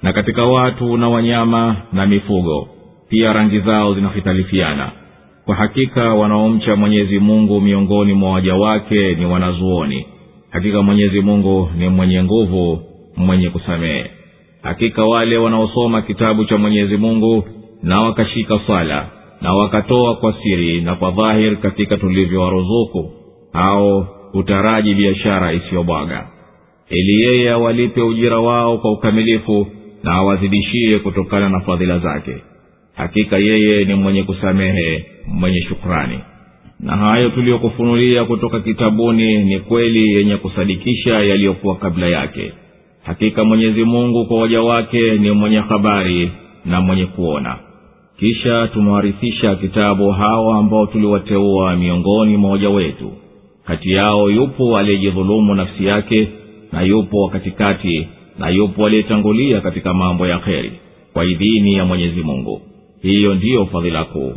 [0.02, 2.68] na katika watu na wanyama na mifugo
[3.08, 4.90] pia rangi zao zinahitalifiana.
[5.44, 10.06] Kwa hakika wanaomcha mwenyezi mungu miongoni mwa waja wake ni wanazuoni.
[10.50, 12.82] Hakika mwenyezi mungu ni mwenye nguvu
[13.16, 14.10] mwenye kusamehe
[14.64, 17.44] hakika wale wanaosoma kitabu cha mwenyezi mungu
[17.82, 19.06] na wakashika swala
[19.40, 23.10] na wakatoa kwa siri na kwa dhahir katika tulivyowaruzuku
[23.52, 24.00] hao
[24.32, 26.26] hutaraji biashara isiyobwaga.
[26.90, 29.66] Ili yeye awalipe ujira wao kwa ukamilifu
[30.02, 32.34] na awazidishie kutokana na fadhila zake.
[32.94, 36.18] Hakika yeye ni mwenye kusamehe mwenye shukrani.
[36.80, 42.52] Na hayo tuliyokufunulia kutoka kitabuni ni kweli yenye kusadikisha yaliyokuwa kabla yake
[43.04, 46.30] hakika mwenyezi mungu kwa waja wake ni mwenye habari
[46.64, 47.56] na mwenye kuona.
[48.18, 53.12] Kisha tumewarithisha kitabu hawa ambao tuliwateua miongoni mwa waja wetu.
[53.64, 56.28] Kati yao yupo aliyejidhulumu nafsi yake
[56.72, 60.72] na yupo wa katikati na yupo aliyetangulia katika mambo ya kheri
[61.12, 62.60] kwa idhini ya mwenyezi mungu.
[63.02, 64.32] Hiyo ndiyo fadhila kuu.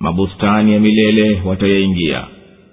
[0.00, 2.24] Mabustani ya milele watayaingia.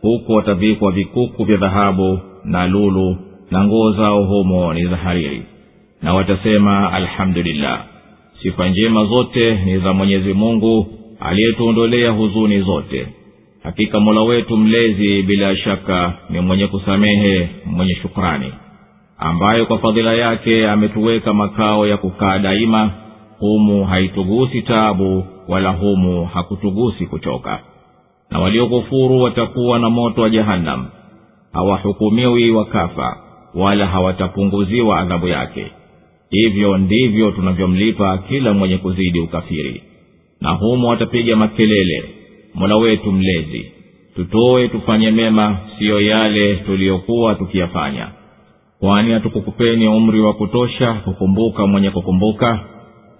[0.01, 3.17] Huku watavikwa vikuku vya dhahabu na lulu
[3.53, 5.43] na nguo zao humo ni za hariri.
[6.01, 7.83] Na watasema alhamdulillah
[8.41, 10.87] sifa njema zote ni za mwenyezi mungu
[11.19, 13.07] aliyetuondolea huzuni zote.
[13.63, 18.53] Hakika mola wetu mlezi bila shaka ni mwenye kusamehe mwenye shukrani
[19.17, 22.91] ambayo kwa fadhila yake ametuweka makao ya kukaa daima.
[23.39, 27.59] Humu haitugusi tabu wala humu hakutugusi kuchoka.
[28.31, 30.85] Na waliokufuru watakuwa na moto wa jahannam.
[31.53, 33.22] Hawahukumiwi wakafa
[33.55, 35.65] wala hawatapunguziwa adhabu yake.
[36.29, 39.81] Hivyo ndivyo tunavyomlipa kila mwenye kuzidi ukafiri.
[40.41, 42.03] Na humo watapiga makelele
[42.53, 43.71] mola wetu mlezi.
[44.15, 48.07] Tutoe tufanye mema siyo yale tuliyokuwa tukiyafanya.
[48.79, 52.59] Kwani hatukukupeni umri wa kutosha kukumbuka mwenye kukumbuka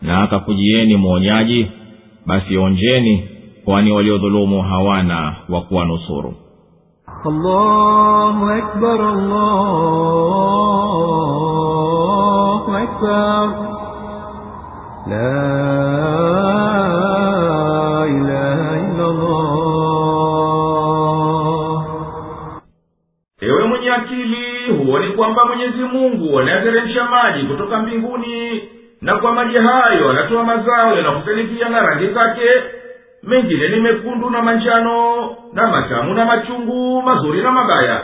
[0.01, 1.65] na akakujieni mwonyaji
[2.25, 3.23] basi onjeni
[3.65, 6.35] kwani waliodhulumu hawana wa kuwanusuru
[7.26, 9.00] الله أكبر
[11.38, 13.46] الله أكبر
[15.06, 15.44] لا
[18.04, 19.58] إله إلا الله
[23.42, 28.62] ewe mwenye akili huoni kwamba mwenyezi mungu anayateremsha maji kutoka mbinguni
[29.02, 32.42] na kwa maji hayo anatoa mazao yanakutalikia na rangi zake
[33.23, 38.01] Mengine ni mekundu na manjano na matamu na machungu mazuri na mabaya.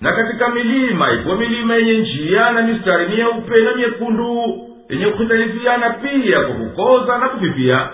[0.00, 4.52] Na katika milima ipo milima yenye njia na mistari mieupe na myekundu
[4.88, 7.88] yenye kuhitalifiana pia kwa kukoza na kufifia.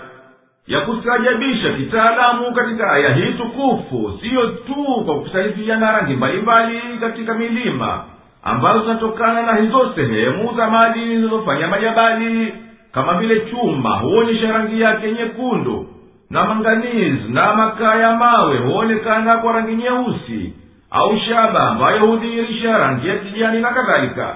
[0.67, 8.03] Ya kustaajabisha kitaalamu katika aya hii tukufu siyo tu kwa kuhitalifiana rangi mbalimbali katika milima
[8.43, 12.53] ambazo zinatokana na hizo sehemu za maji zinazofanya majabali
[12.91, 15.87] kama vile chuma huonyesha rangi yake nyekundu
[16.29, 20.53] na manganizi na makaa ya mawe huonekana kwa rangi nyeusi
[20.91, 24.35] au shaba ambayo hudhihirisha rangi ya kijani na kadhalika.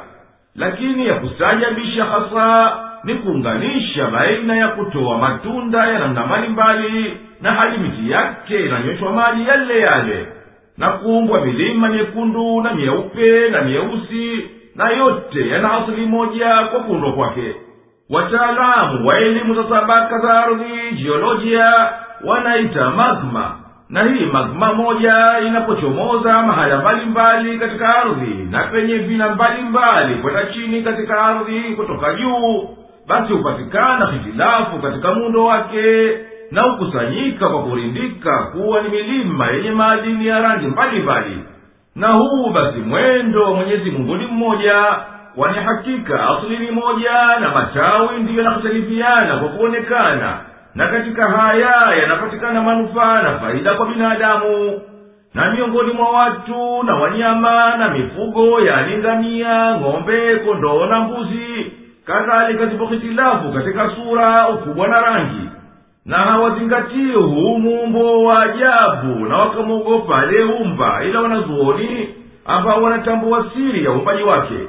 [0.55, 2.71] Lakini ya kustaajabisha hasa
[3.03, 9.47] ni kuunganisha baina ya kutoa matunda ya namna mbalimbali na hali miti yake inanyweshwa maji
[9.47, 10.27] yale yale
[10.77, 17.13] na kuumbwa milima myekundu na myeupe na myeusi na yote yana asili moja kwa kuundwa
[17.13, 17.55] kwake
[18.11, 21.73] wataalamu wa elimu za tabaka za ardhi jiolojia
[22.23, 23.55] wanaita magma.
[23.89, 25.13] Na hii magma moja
[25.47, 32.69] inapochomoza mahala mbalimbali katika ardhi na penye vina mbalimbali kwenda chini katika ardhi kutoka juu
[33.07, 36.17] basi hupatikana hitilafu katika muundo wake
[36.51, 41.39] na hukusanyika kwa kurindika kuwa ni milima yenye maadini ya rangi mbalimbali.
[41.95, 44.85] Na huu basi mwendo wa mwenyezi mungu ni mmoja
[45.35, 50.37] kwani hakika asli ni moja na matawi ndiyo yanakuhtalifiana kwa kuonekana.
[50.75, 54.81] Na katika haya yanapatikana manufaa na faida kwa binadamu.
[55.33, 61.71] Na miongoni mwa watu na wanyama na mifugo yani ngamia ng'ombe kondoo na mbuzi
[62.05, 65.49] kadhalika zipo hitilafu katika sura ukubwa na rangi.
[66.05, 72.09] Na hawazingatii huu muumbo wa ajabu na wakamwogopa aliyeumba ila wanazuoni
[72.45, 74.67] ambao wanatambua siri ya uumbaji wake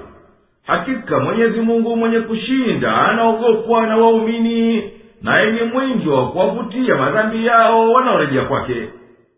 [0.66, 4.90] hakika mwenyezi mungu mwenye kushinda anaogopwa na waumini
[5.22, 8.88] naye ni mwingi wa kuwavutia madhambi yao wanaorejea kwake.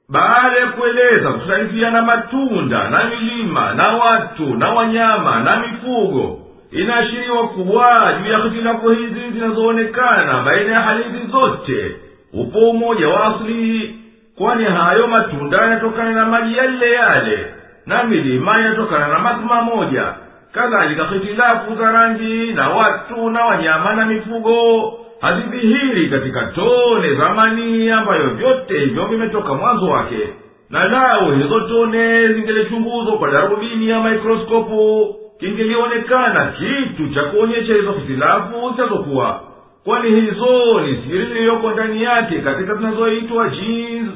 [0.08, 6.38] Baada ya kueleza kusalifiana matunda na milima na watu na wanyama na mifugo
[6.72, 11.96] inaashiriwa kuwa juu ya hitilafu hizi zinazoonekana baina ya halizi zote
[12.32, 13.94] upo umoja wa asli
[14.38, 17.54] kwani hayo matunda yanatokana na maji yale yale
[17.86, 20.14] na milima inatokana na magma moja
[20.54, 24.54] kadhalika hitilafu za rangi na watu na wanyama na mifugo
[25.20, 30.18] hazidhihiri katika tone za manii ambayo vyote hivyo vimetoka mwanzo wake.
[30.70, 38.72] Na lau hizo tone zingelichunguzwa kwa darubini ya mikroskopu kingelionekana kitu cha kuonyesha hizo hitilafu
[38.76, 39.40] zinazokuwa.
[39.84, 44.08] Kwani hizo ni siri iliyoko ndani yake katika zinazoitwa jeans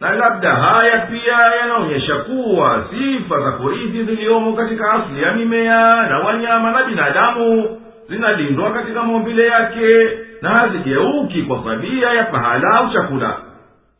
[0.00, 6.18] na labda haya pia yanaonyesha kuwa sifa za kurithi ziliyomo katika asili ya mimea na
[6.18, 7.68] wanyama na binadamu
[8.08, 10.08] zinalindwa katika maumbile yake
[10.42, 13.36] na hazigeuki kwa tabia ya pahala au chakula.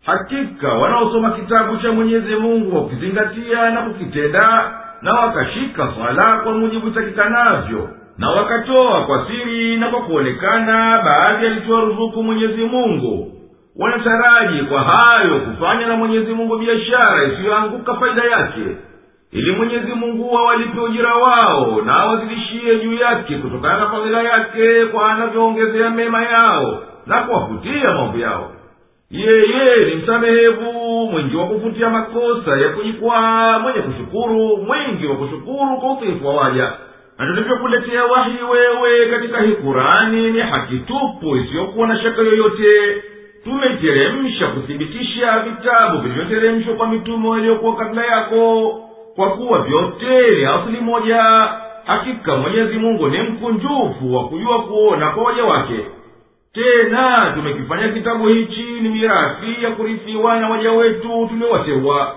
[0.06, 4.72] Hakika wanaosoma kitabu cha mwenyezi mungu kwa kukizingatia na kukitenda
[5.02, 7.88] na wakashika swala kwa mujibu takikanavyo
[8.18, 13.32] na wakatoa kwa siri na kwa kuonekana baadhi alitowaruzuku mwenyezi mungu
[13.78, 18.76] wanataraji kwa hayo kufanya na mwenyezi mungu biashara isiyoanguka faida yake
[19.32, 25.12] ili mwenyezi mungu awalipe ujira wao na awazidishie juu yake kutokana na fadhila yake kwa
[25.12, 28.50] anavyoongezea mema yao na kuwafutia maovu yao.
[29.10, 30.72] Yeye ni msamehevu
[31.12, 36.72] mwingi wa kufutia makosa ya kujikwaa mwenye kushukuru mwingi wa kushukuru kwa utiifu wa waja.
[37.18, 43.02] Na tulivyokuletea wahi wewe katika hii kurani ni haki tupu isiyokuwa na shaka yoyote
[43.44, 48.70] tumeteremsha kuthibitisha vitabu vilivyoteremshwa kwa mitume waliokuwa kabla yako
[49.16, 51.22] kwa kuwa vyote asili moja.
[51.86, 55.74] Hakika mwenyezi mungu ni mkunjufu wa kujua kuona kwa waja wake.
[56.52, 62.14] Tena tumekifanya kitabu hichi ni mirathi ya kurithiwa na waja wetu tuliowateua.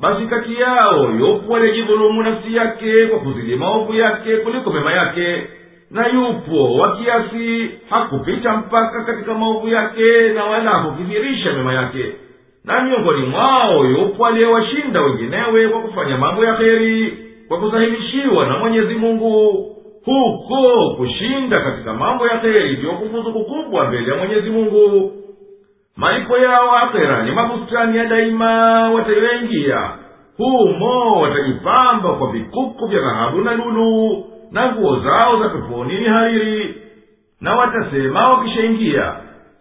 [0.00, 5.46] Basi kati yao yopo aliyejidhulumu nafsi yake kwa kuzidi maovu yake kuliko mema yake
[5.90, 6.74] na yupo.
[6.74, 12.04] Wa kiasi hakupita mpaka katika maovu yake na wala hakukithirisha mema yake.
[12.64, 17.18] Na miongoni mwao yupo aliyewashinda wenginewe kwa kufanya mambo ya heri
[17.48, 19.66] kwa kusahilishiwa na mwenyezi mungu
[20.04, 25.12] huko kushinda katika mambo ya heri ndiyo kufuzu kukubwa mbele ya mwenyezi mungu.
[25.96, 28.50] Malipo yao akhera ni mabustani ya daima
[28.90, 29.90] watayoyaingia
[30.36, 36.74] humo watajipamba kwa vikuku vya dhahabu na lulu na nguo zao za peponi ni hariri.
[37.40, 39.12] Na watasema wakishaingia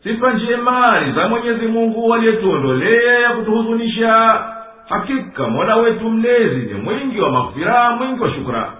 [0.03, 4.43] sifa njema ni za mwenyezi mungu waliyetuondolea ya kutuhuzunisha.
[4.89, 8.73] Hakika mola wetu mlezi ni mwingi wa maghfira mwingi wa shukra.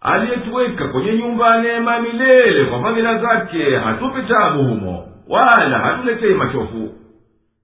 [0.00, 6.88] Aliyetuweka kwenye nyumba ya neema milele kwa fadhila zake hatupi tabu humo wala hatuletei machofu.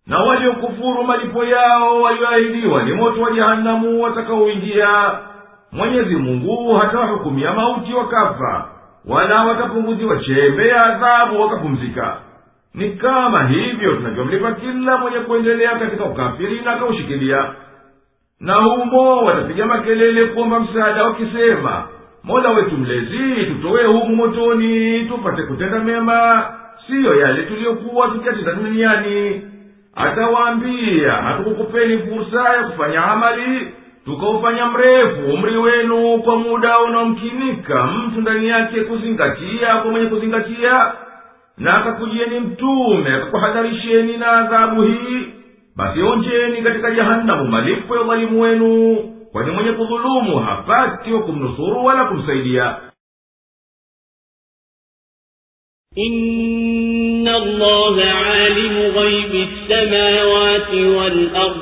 [0.07, 5.11] Na waliokufuru malipo yao walioahidiwa ni moto wa jehanamu watakaoingia
[5.75, 8.69] mwenyezi mungu hatawahukumia mauti wakafa
[9.09, 12.17] wala watapunguziwa chembe ya adhabu wakapumzika.
[12.75, 17.45] Ni kama hivyo tunavyomlipa kila mwenye kuendelea katika ukafiri na akaushikilia
[18.41, 21.85] na humo watapiga makelele kuomba msaada wakisema
[22.25, 26.45] mola wetu mlezi tutowe humu motoni tupate kutenda mema
[26.87, 29.43] siyo yale tuliyokuwa tukiyatenda duniani.
[29.97, 33.75] Atawaambia hatukukupeni fursa ya kufanya amali
[34.06, 40.92] tukaufanya mrefu umri wenu kwa muda unaomkinika mtu ndani yake kuzingatia kwa mwenye kuzingatia
[41.58, 45.28] na akakujieni mtume akakuhadharisheni na adhabu hii
[45.76, 48.96] basi onjeni katika jahanamu malipo ya udhalimu wenu
[49.32, 52.78] kwani mwenye kudhulumu hapati wa kumnusuru wala kumsaidia
[55.98, 61.62] إن الله عالم غيب السماوات والأرض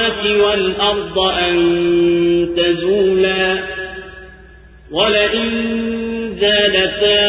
[0.25, 1.55] والأرض أن
[2.57, 3.59] تزولا
[4.91, 5.49] ولئن
[6.41, 7.21] زالتا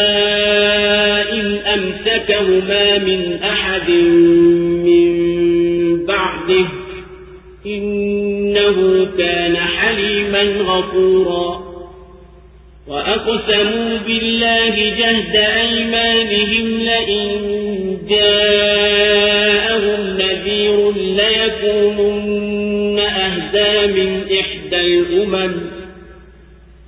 [1.32, 3.90] إن أمسكهما من أحد
[4.84, 5.12] من
[6.06, 6.66] بعده
[7.66, 11.72] إنه كان حليما غفورا
[12.88, 17.28] وأقسموا بالله جهد أيمانهم لئن
[18.08, 22.51] جاءهم نذير ليكونن
[23.54, 25.52] أهدى من إحدى الأمم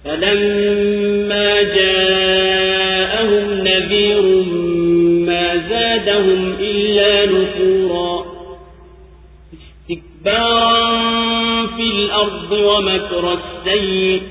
[0.05, 4.23] فلما جاءهم نذير
[5.27, 8.25] ما زادهم إلا نفورا
[9.91, 14.23] استكبارا في الأرض ومكر السيء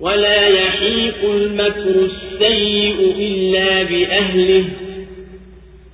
[0.00, 4.64] ولا يحيق المكر السيء إلا بأهله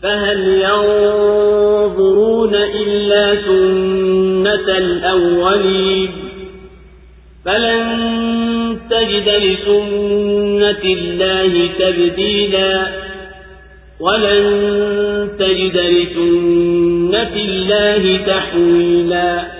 [0.03, 6.11] فهل ينظرون إلا سنة الأولين؟
[7.45, 12.87] فلن تجد لسنة الله تبديلا
[14.01, 14.45] ولن
[15.39, 19.60] تجد لسنة الله تحويلا.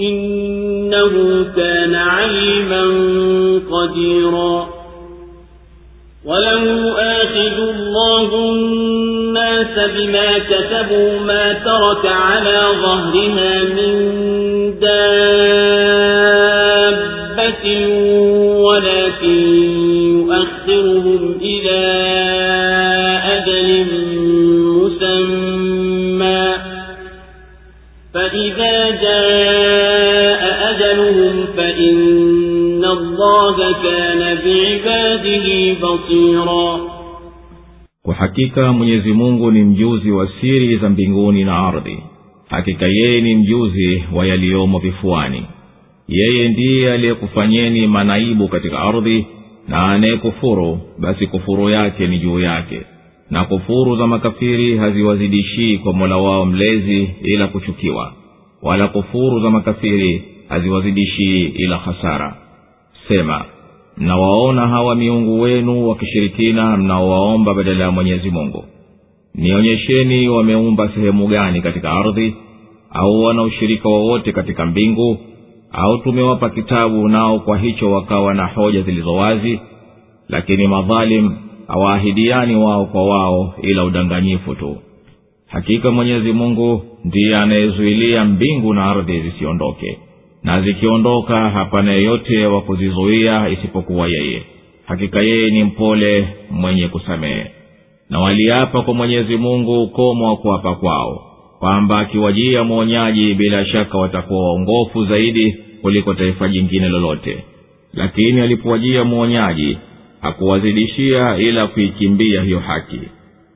[0.00, 2.84] إنه كان عليما
[3.72, 4.68] قديرا.
[6.24, 13.94] ولو آخذ الله الناس بما كسبوا ما ترك على ظهرها من
[14.80, 15.06] دابة
[18.62, 19.40] ولكن
[20.18, 21.82] يؤخرهم إلى
[23.24, 23.86] أجل
[24.78, 26.48] مسمى.
[28.14, 29.81] فإذا جاء
[31.71, 36.97] أجلهم فإن الله كان بعباده بصيرا
[38.03, 41.99] kwa hakika mwenyezi mungu ni mjuzi wa siri za mbinguni na ardhi
[42.49, 45.43] hakika yeye ni mjuzi wa yaliyomo vifuani
[46.07, 49.25] yeye ndiye aliyekufanyeni manaibu katika ardhi
[49.67, 52.81] na anayekufuru basi kufuru yake ni juu yake
[53.31, 58.13] na kufuru za makafiri haziwazidishii kwa mola wao mlezi ila kuchukiwa
[58.61, 62.36] wala kufuru za makafiri haziwazidishii ila hasara
[63.08, 63.44] sema
[63.96, 68.64] mnawaona hawa miungu wenu wakishirikina mnaowaomba badala ya mwenyezi mungu.
[69.34, 72.34] Nionyesheni wameumba sehemu gani katika ardhi
[72.90, 75.18] au wana ushirika wowote katika mbingu
[75.72, 79.60] au tumewapa kitabu nao kwa hicho wakawa na hoja zilizo wazi
[80.28, 81.30] lakini madhalim
[81.68, 84.76] hawaahidiani wao kwa wao ila udanganyifu tu.
[85.46, 89.98] Hakika mwenyezi mungu ndiye anayezuilia mbingu na ardhi zisiondoke
[90.44, 94.42] na zikiondoka hapana yeyote wa kuzizuia isipokuwa yeye.
[94.86, 97.46] Hakika yeye ni mpole mwenye kusamehe.
[98.10, 101.22] Na waliapa kwa mwenyezi mungu ukomo wa kuapa kwao
[101.58, 107.44] kwamba akiwajia mwonyaji bila shaka watakuwa waongofu zaidi kuliko taifa jingine lolote.
[107.94, 109.78] Lakini alipowajia mwonyaji
[110.20, 113.00] hakuwazidishia ila kuikimbia hiyo haki.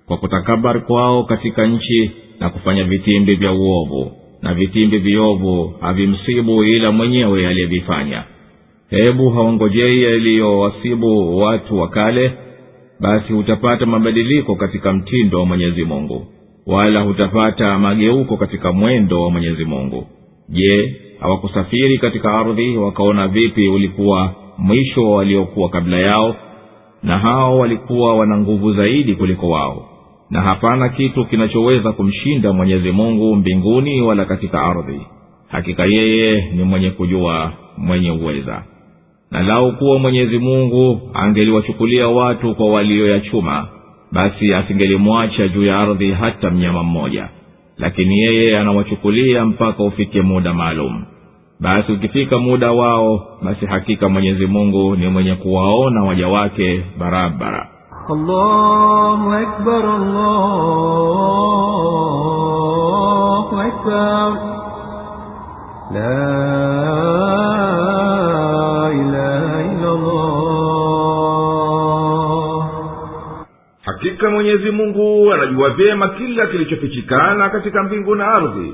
[0.07, 2.11] Kwa kutakabari kwao katika nchi
[2.41, 4.13] na kufanya vitimbi vya uovu
[4.47, 8.25] na vitimbi viovu havimsibu ila mwenyewe aliyevifanya.
[8.91, 12.33] Hebu hawangojei yaliyowasibu watu wa kale
[13.01, 16.27] basi hutapata mabadiliko katika mtindo wa mwenyezi mungu
[16.67, 20.07] wala hutapata mageuko katika mwendo wa mwenyezi mungu.
[20.49, 26.37] Je hawakusafiri katika ardhi wakaona vipi ulikuwa mwisho wa waliokuwa kabla yao
[27.03, 29.89] na hao walikuwa wana nguvu zaidi kuliko wao
[30.31, 35.01] na hapana kitu kinachoweza kumshinda mwenyezi mungu mbinguni wala katika ardhi.
[35.49, 38.63] Hakika yeye ni mwenye kujua mwenye uweza.
[39.31, 43.69] Na lau kuwa mwenyezi mungu angeliwachukulia watu kwa walioyachuma
[44.13, 47.29] basi asingelimwacha juu ya ardhi hata mnyama mmoja.
[47.79, 51.05] Lakini yeye anawachukulia mpaka ufike muda maalum.
[51.61, 57.69] Basi ukifika muda wao basi hakika mwenyezi mungu ni mwenye kuwaona waja wake barabara
[58.10, 59.84] الله أكبر
[62.22, 64.30] الله أكبر
[65.92, 66.28] لا
[68.92, 70.42] إله إلا الله
[73.86, 78.74] hakika mwenyezi mungu anajua vyema kila kilichofichikana katika mbingu na ardhi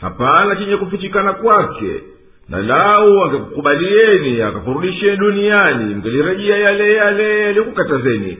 [0.00, 2.02] hapana chenye kufichikana kwake
[2.48, 8.38] na lau angekukubalieni akakurudisheni duniani mngelirejea yale yale yaliyokukatazeni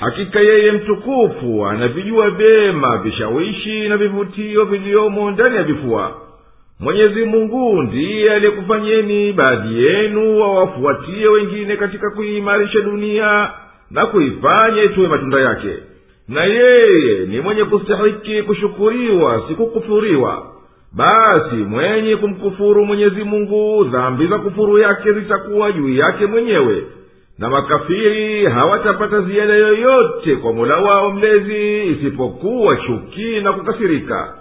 [0.00, 6.14] hakika yeye mtukufu anavijua vyema vishawishi na vivutio viliomo ndani ya vifua.
[6.80, 13.50] Mwenyezi mungu ndiye aliyekufanyeni baadhi yenu wawafuatie wengine katika kuiimarisha dunia
[13.90, 15.68] na kuifanya itowe matunda yake.
[16.28, 20.46] Na yeye ni mwenye kustahiki kushukuriwa sikukufuriwa
[20.92, 26.82] basi mwenye kumkufuru mwenyezi mungu dhambi za kufuru yake zitakuwa juu yake mwenyewe
[27.38, 34.34] na makafiri hawatapata ziada yoyote kwa mola wao mlezi isipokuwa chuki na kukasirika.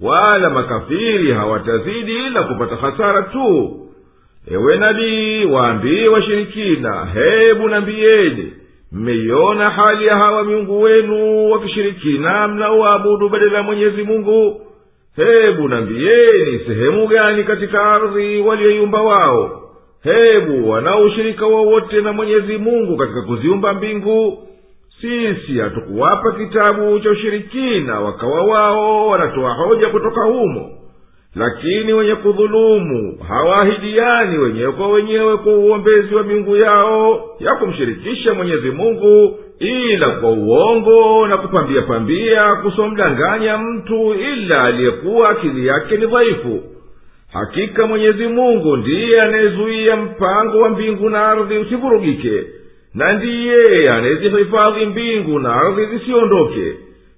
[0.00, 3.78] Wala makafiri hawatazidi ila kupata hasara tu.
[4.52, 8.52] Ewe nabii waambie washirikina hebu nambiyeni
[8.92, 14.60] mmeiona hali ya hawa miungu wenu wakishirikina mnaoabudu badala ya mwenyezi mungu?
[15.16, 19.61] Hebu nambiyeni sehemu gani katika ardhi walioiumba wao
[20.02, 24.48] hebu wana ushirika wowote na mwenyezi mungu katika kuziumba mbingu
[25.00, 30.70] sisi hatukuwapa kitabu cha ushirikina wakawa wao wanatoa hoja kutoka humo.
[31.34, 38.70] Lakini wenye kudhulumu hawaahidiani wenyewe kwa wenyewe kwa uombezi wa miungu yao ya kumshirikisha mwenyezi
[38.70, 46.60] mungu ila kwa uongo na kupambia pambia kusomdanganya mtu ila aliyekuwa akili yake ni dhaifu
[47.32, 52.44] hakika mwenyezi mungu ndiye anayezuia mpango wa mbingu na ardhi usivurugike
[52.94, 56.72] na ndiye anayezihifadhi mbingu na ardhi zisiondoke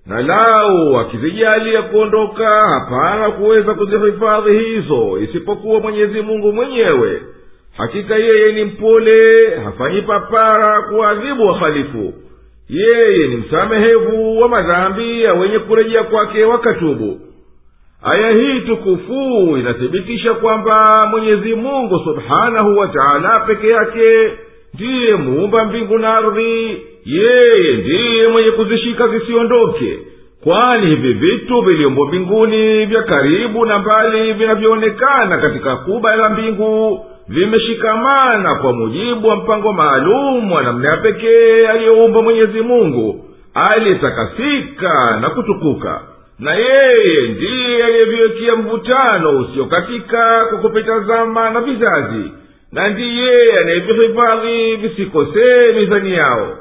[0.06, 7.22] na lau akizijalia kuondoka hapana kuweza kuzihifadhi hizo isipokuwa mwenyezi mungu mwenyewe.
[7.76, 12.14] Hakika yeye ni mpole hafanyi papara kuwaadhibu wahalifu.
[12.68, 17.20] Yeye ni msamehevu wa madhambi ya wenye kurejea kwake wakatubu
[18.04, 24.32] aya hii tukufu inathibitisha kwamba mwenyezi mungu subhanahu wa taala peke yake
[24.74, 26.82] ndiye muumba mbingu na ardhi.
[27.04, 29.98] Yeye ndiye mwenye kuzishika zisiondoke.
[30.44, 38.54] Kwani hivi vitu viliombo mbinguni vya karibu na mbali vinavyoonekana katika kuba la mbingu vimeshikamana
[38.54, 43.24] kwa mujibu wa mpango maalum wa namna ya pekee aliyoumba mwenyezi mungu
[43.54, 46.00] aliyetakasika na kutukuka
[46.38, 52.32] na yeye ndiye aliyeviwekea mvutano usiokatika kwa kupita zama na vizazi
[52.72, 56.56] na ndiye anayevihifadhi visikosee mizani yao.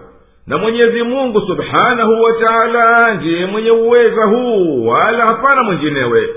[0.47, 6.30] Na mwenyezi mungu subhanahu wa taala ndiye mwenye uweza huu wala hapana mwenginewe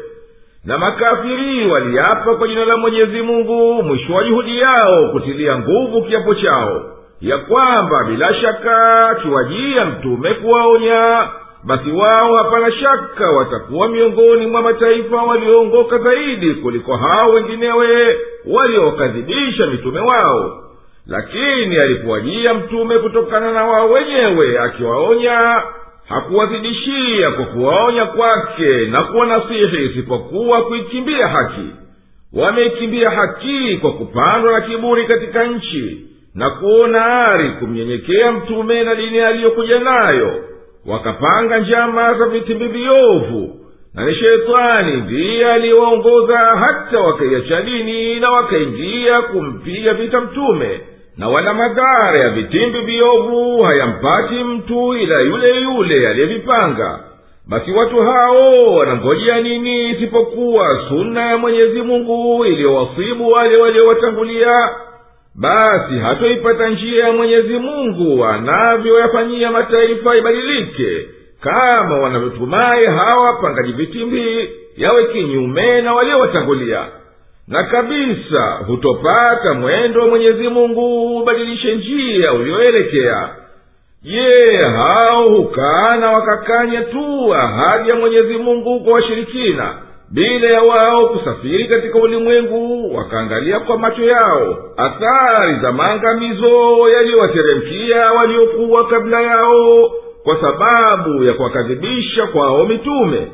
[0.65, 6.35] na makafiri waliapa kwa jina la mwenyezi mungu mwisho wa juhudi yao kutilia nguvu kiapo
[6.35, 6.83] chao
[7.21, 11.29] ya kwamba bila shaka akiwajia mtume kuwaonya
[11.67, 20.01] basi wao hapana shaka watakuwa miongoni mwa mataifa walioongoka zaidi kuliko hao wenginewe waliowakadhibisha mitume
[20.01, 20.63] wao.
[21.07, 25.63] Lakini alipowajia mtume kutokana na wao wenyewe akiwaonya
[26.09, 31.71] hakuwazidishia kwa kuwaonya kwake na kuwanasihi isipokuwa kuikimbia haki.
[32.33, 39.21] Wameikimbia haki kwa kupandwa na kiburi katika nchi na kuona ari kumnyenyekea mtume na dini
[39.21, 40.45] aliyokuja nayo
[40.89, 43.57] wakapanga njama za vitimbi viovu
[43.95, 50.81] na ni shetani ndiye aliyewaongoza hata wakaiacha dini na wakaingia kumpiga vita mtume.
[51.17, 57.01] Na wala madhara ya vitimbi viovu hayampati mtu ila yule yule aliyevipanga.
[57.49, 64.51] Basi watu hao wanangojea nini isipokuwa suna ya mwenyezi mungu iliyowasibu wale waliowatangulia
[65.39, 71.07] basi hatoipata njia ya mwenyezi mungu anavyoyafanyia mataifa ibadilike
[71.41, 76.85] kama wanavyotumai hawa pangaji vitimbii yawe kinyume na waliowatangulia.
[77.49, 83.29] Na kabisa hutopata mwendo wa mwenyezi mungu ubadilishe njia uliyoelekea
[84.03, 84.45] je
[84.77, 89.75] hao hukana wakakanya tu ahadi ya mwenyezi mungu kwa washirikina
[90.13, 98.87] bila ya wao kusafiri katika ulimwengu wakaangalia kwa macho yao athari za maangamizo yaliyowateremkia waliokuwa
[98.87, 99.91] kabla yao
[100.25, 103.29] kwa sababu ya kuwakadhibisha kwao mitume.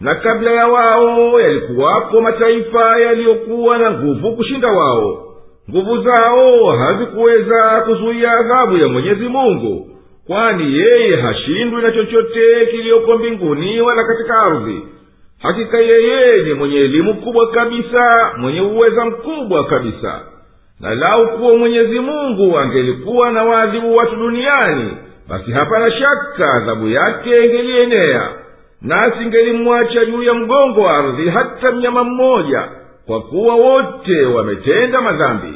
[0.00, 5.24] Na kabla ya wao yalikuwapo mataifa yaliyokuwa na nguvu kushinda wao.
[5.70, 9.90] Nguvu zao hazikuweza kuzuia adhabu ya mwenyezi mungu
[10.26, 14.82] kwani yeye hashindwi na chochote kiliyoko mbinguni wala katika ardhi
[15.44, 20.20] hakika yeye ni mwenye elimu kubwa kabisa mwenye uweza mkubwa kabisa.
[20.80, 24.90] Na lau kuwa mwenyezi mungu angelikuwa na waadhibu watu duniani
[25.28, 28.28] basi hapana shaka adhabu yake ingelienea.
[28.82, 32.62] Nasi ingelimwacha juu ya mgongo wa ardhi hata mnyama mmoja
[33.06, 35.54] kwa kuwa wote wametenda madhambi.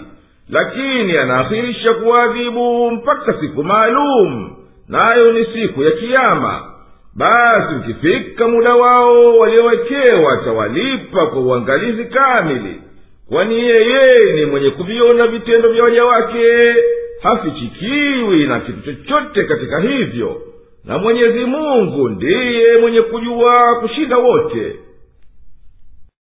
[0.50, 4.50] Lakini anaahirisha kuwaadhibu mpaka siku maalum
[4.88, 6.62] nayo ni siku ya kiama
[7.18, 12.80] basi ukifika muda wao waliowekewa atawalipa kwa uangalizi kamili
[13.28, 16.74] kwani yeye ni mwenye kuviona vitendo vya waja wake
[17.22, 20.42] hafichikiwi na kitu chochote katika hivyo
[20.84, 24.76] na mwenyezi mungu ndiye mwenye kujua kushinda wote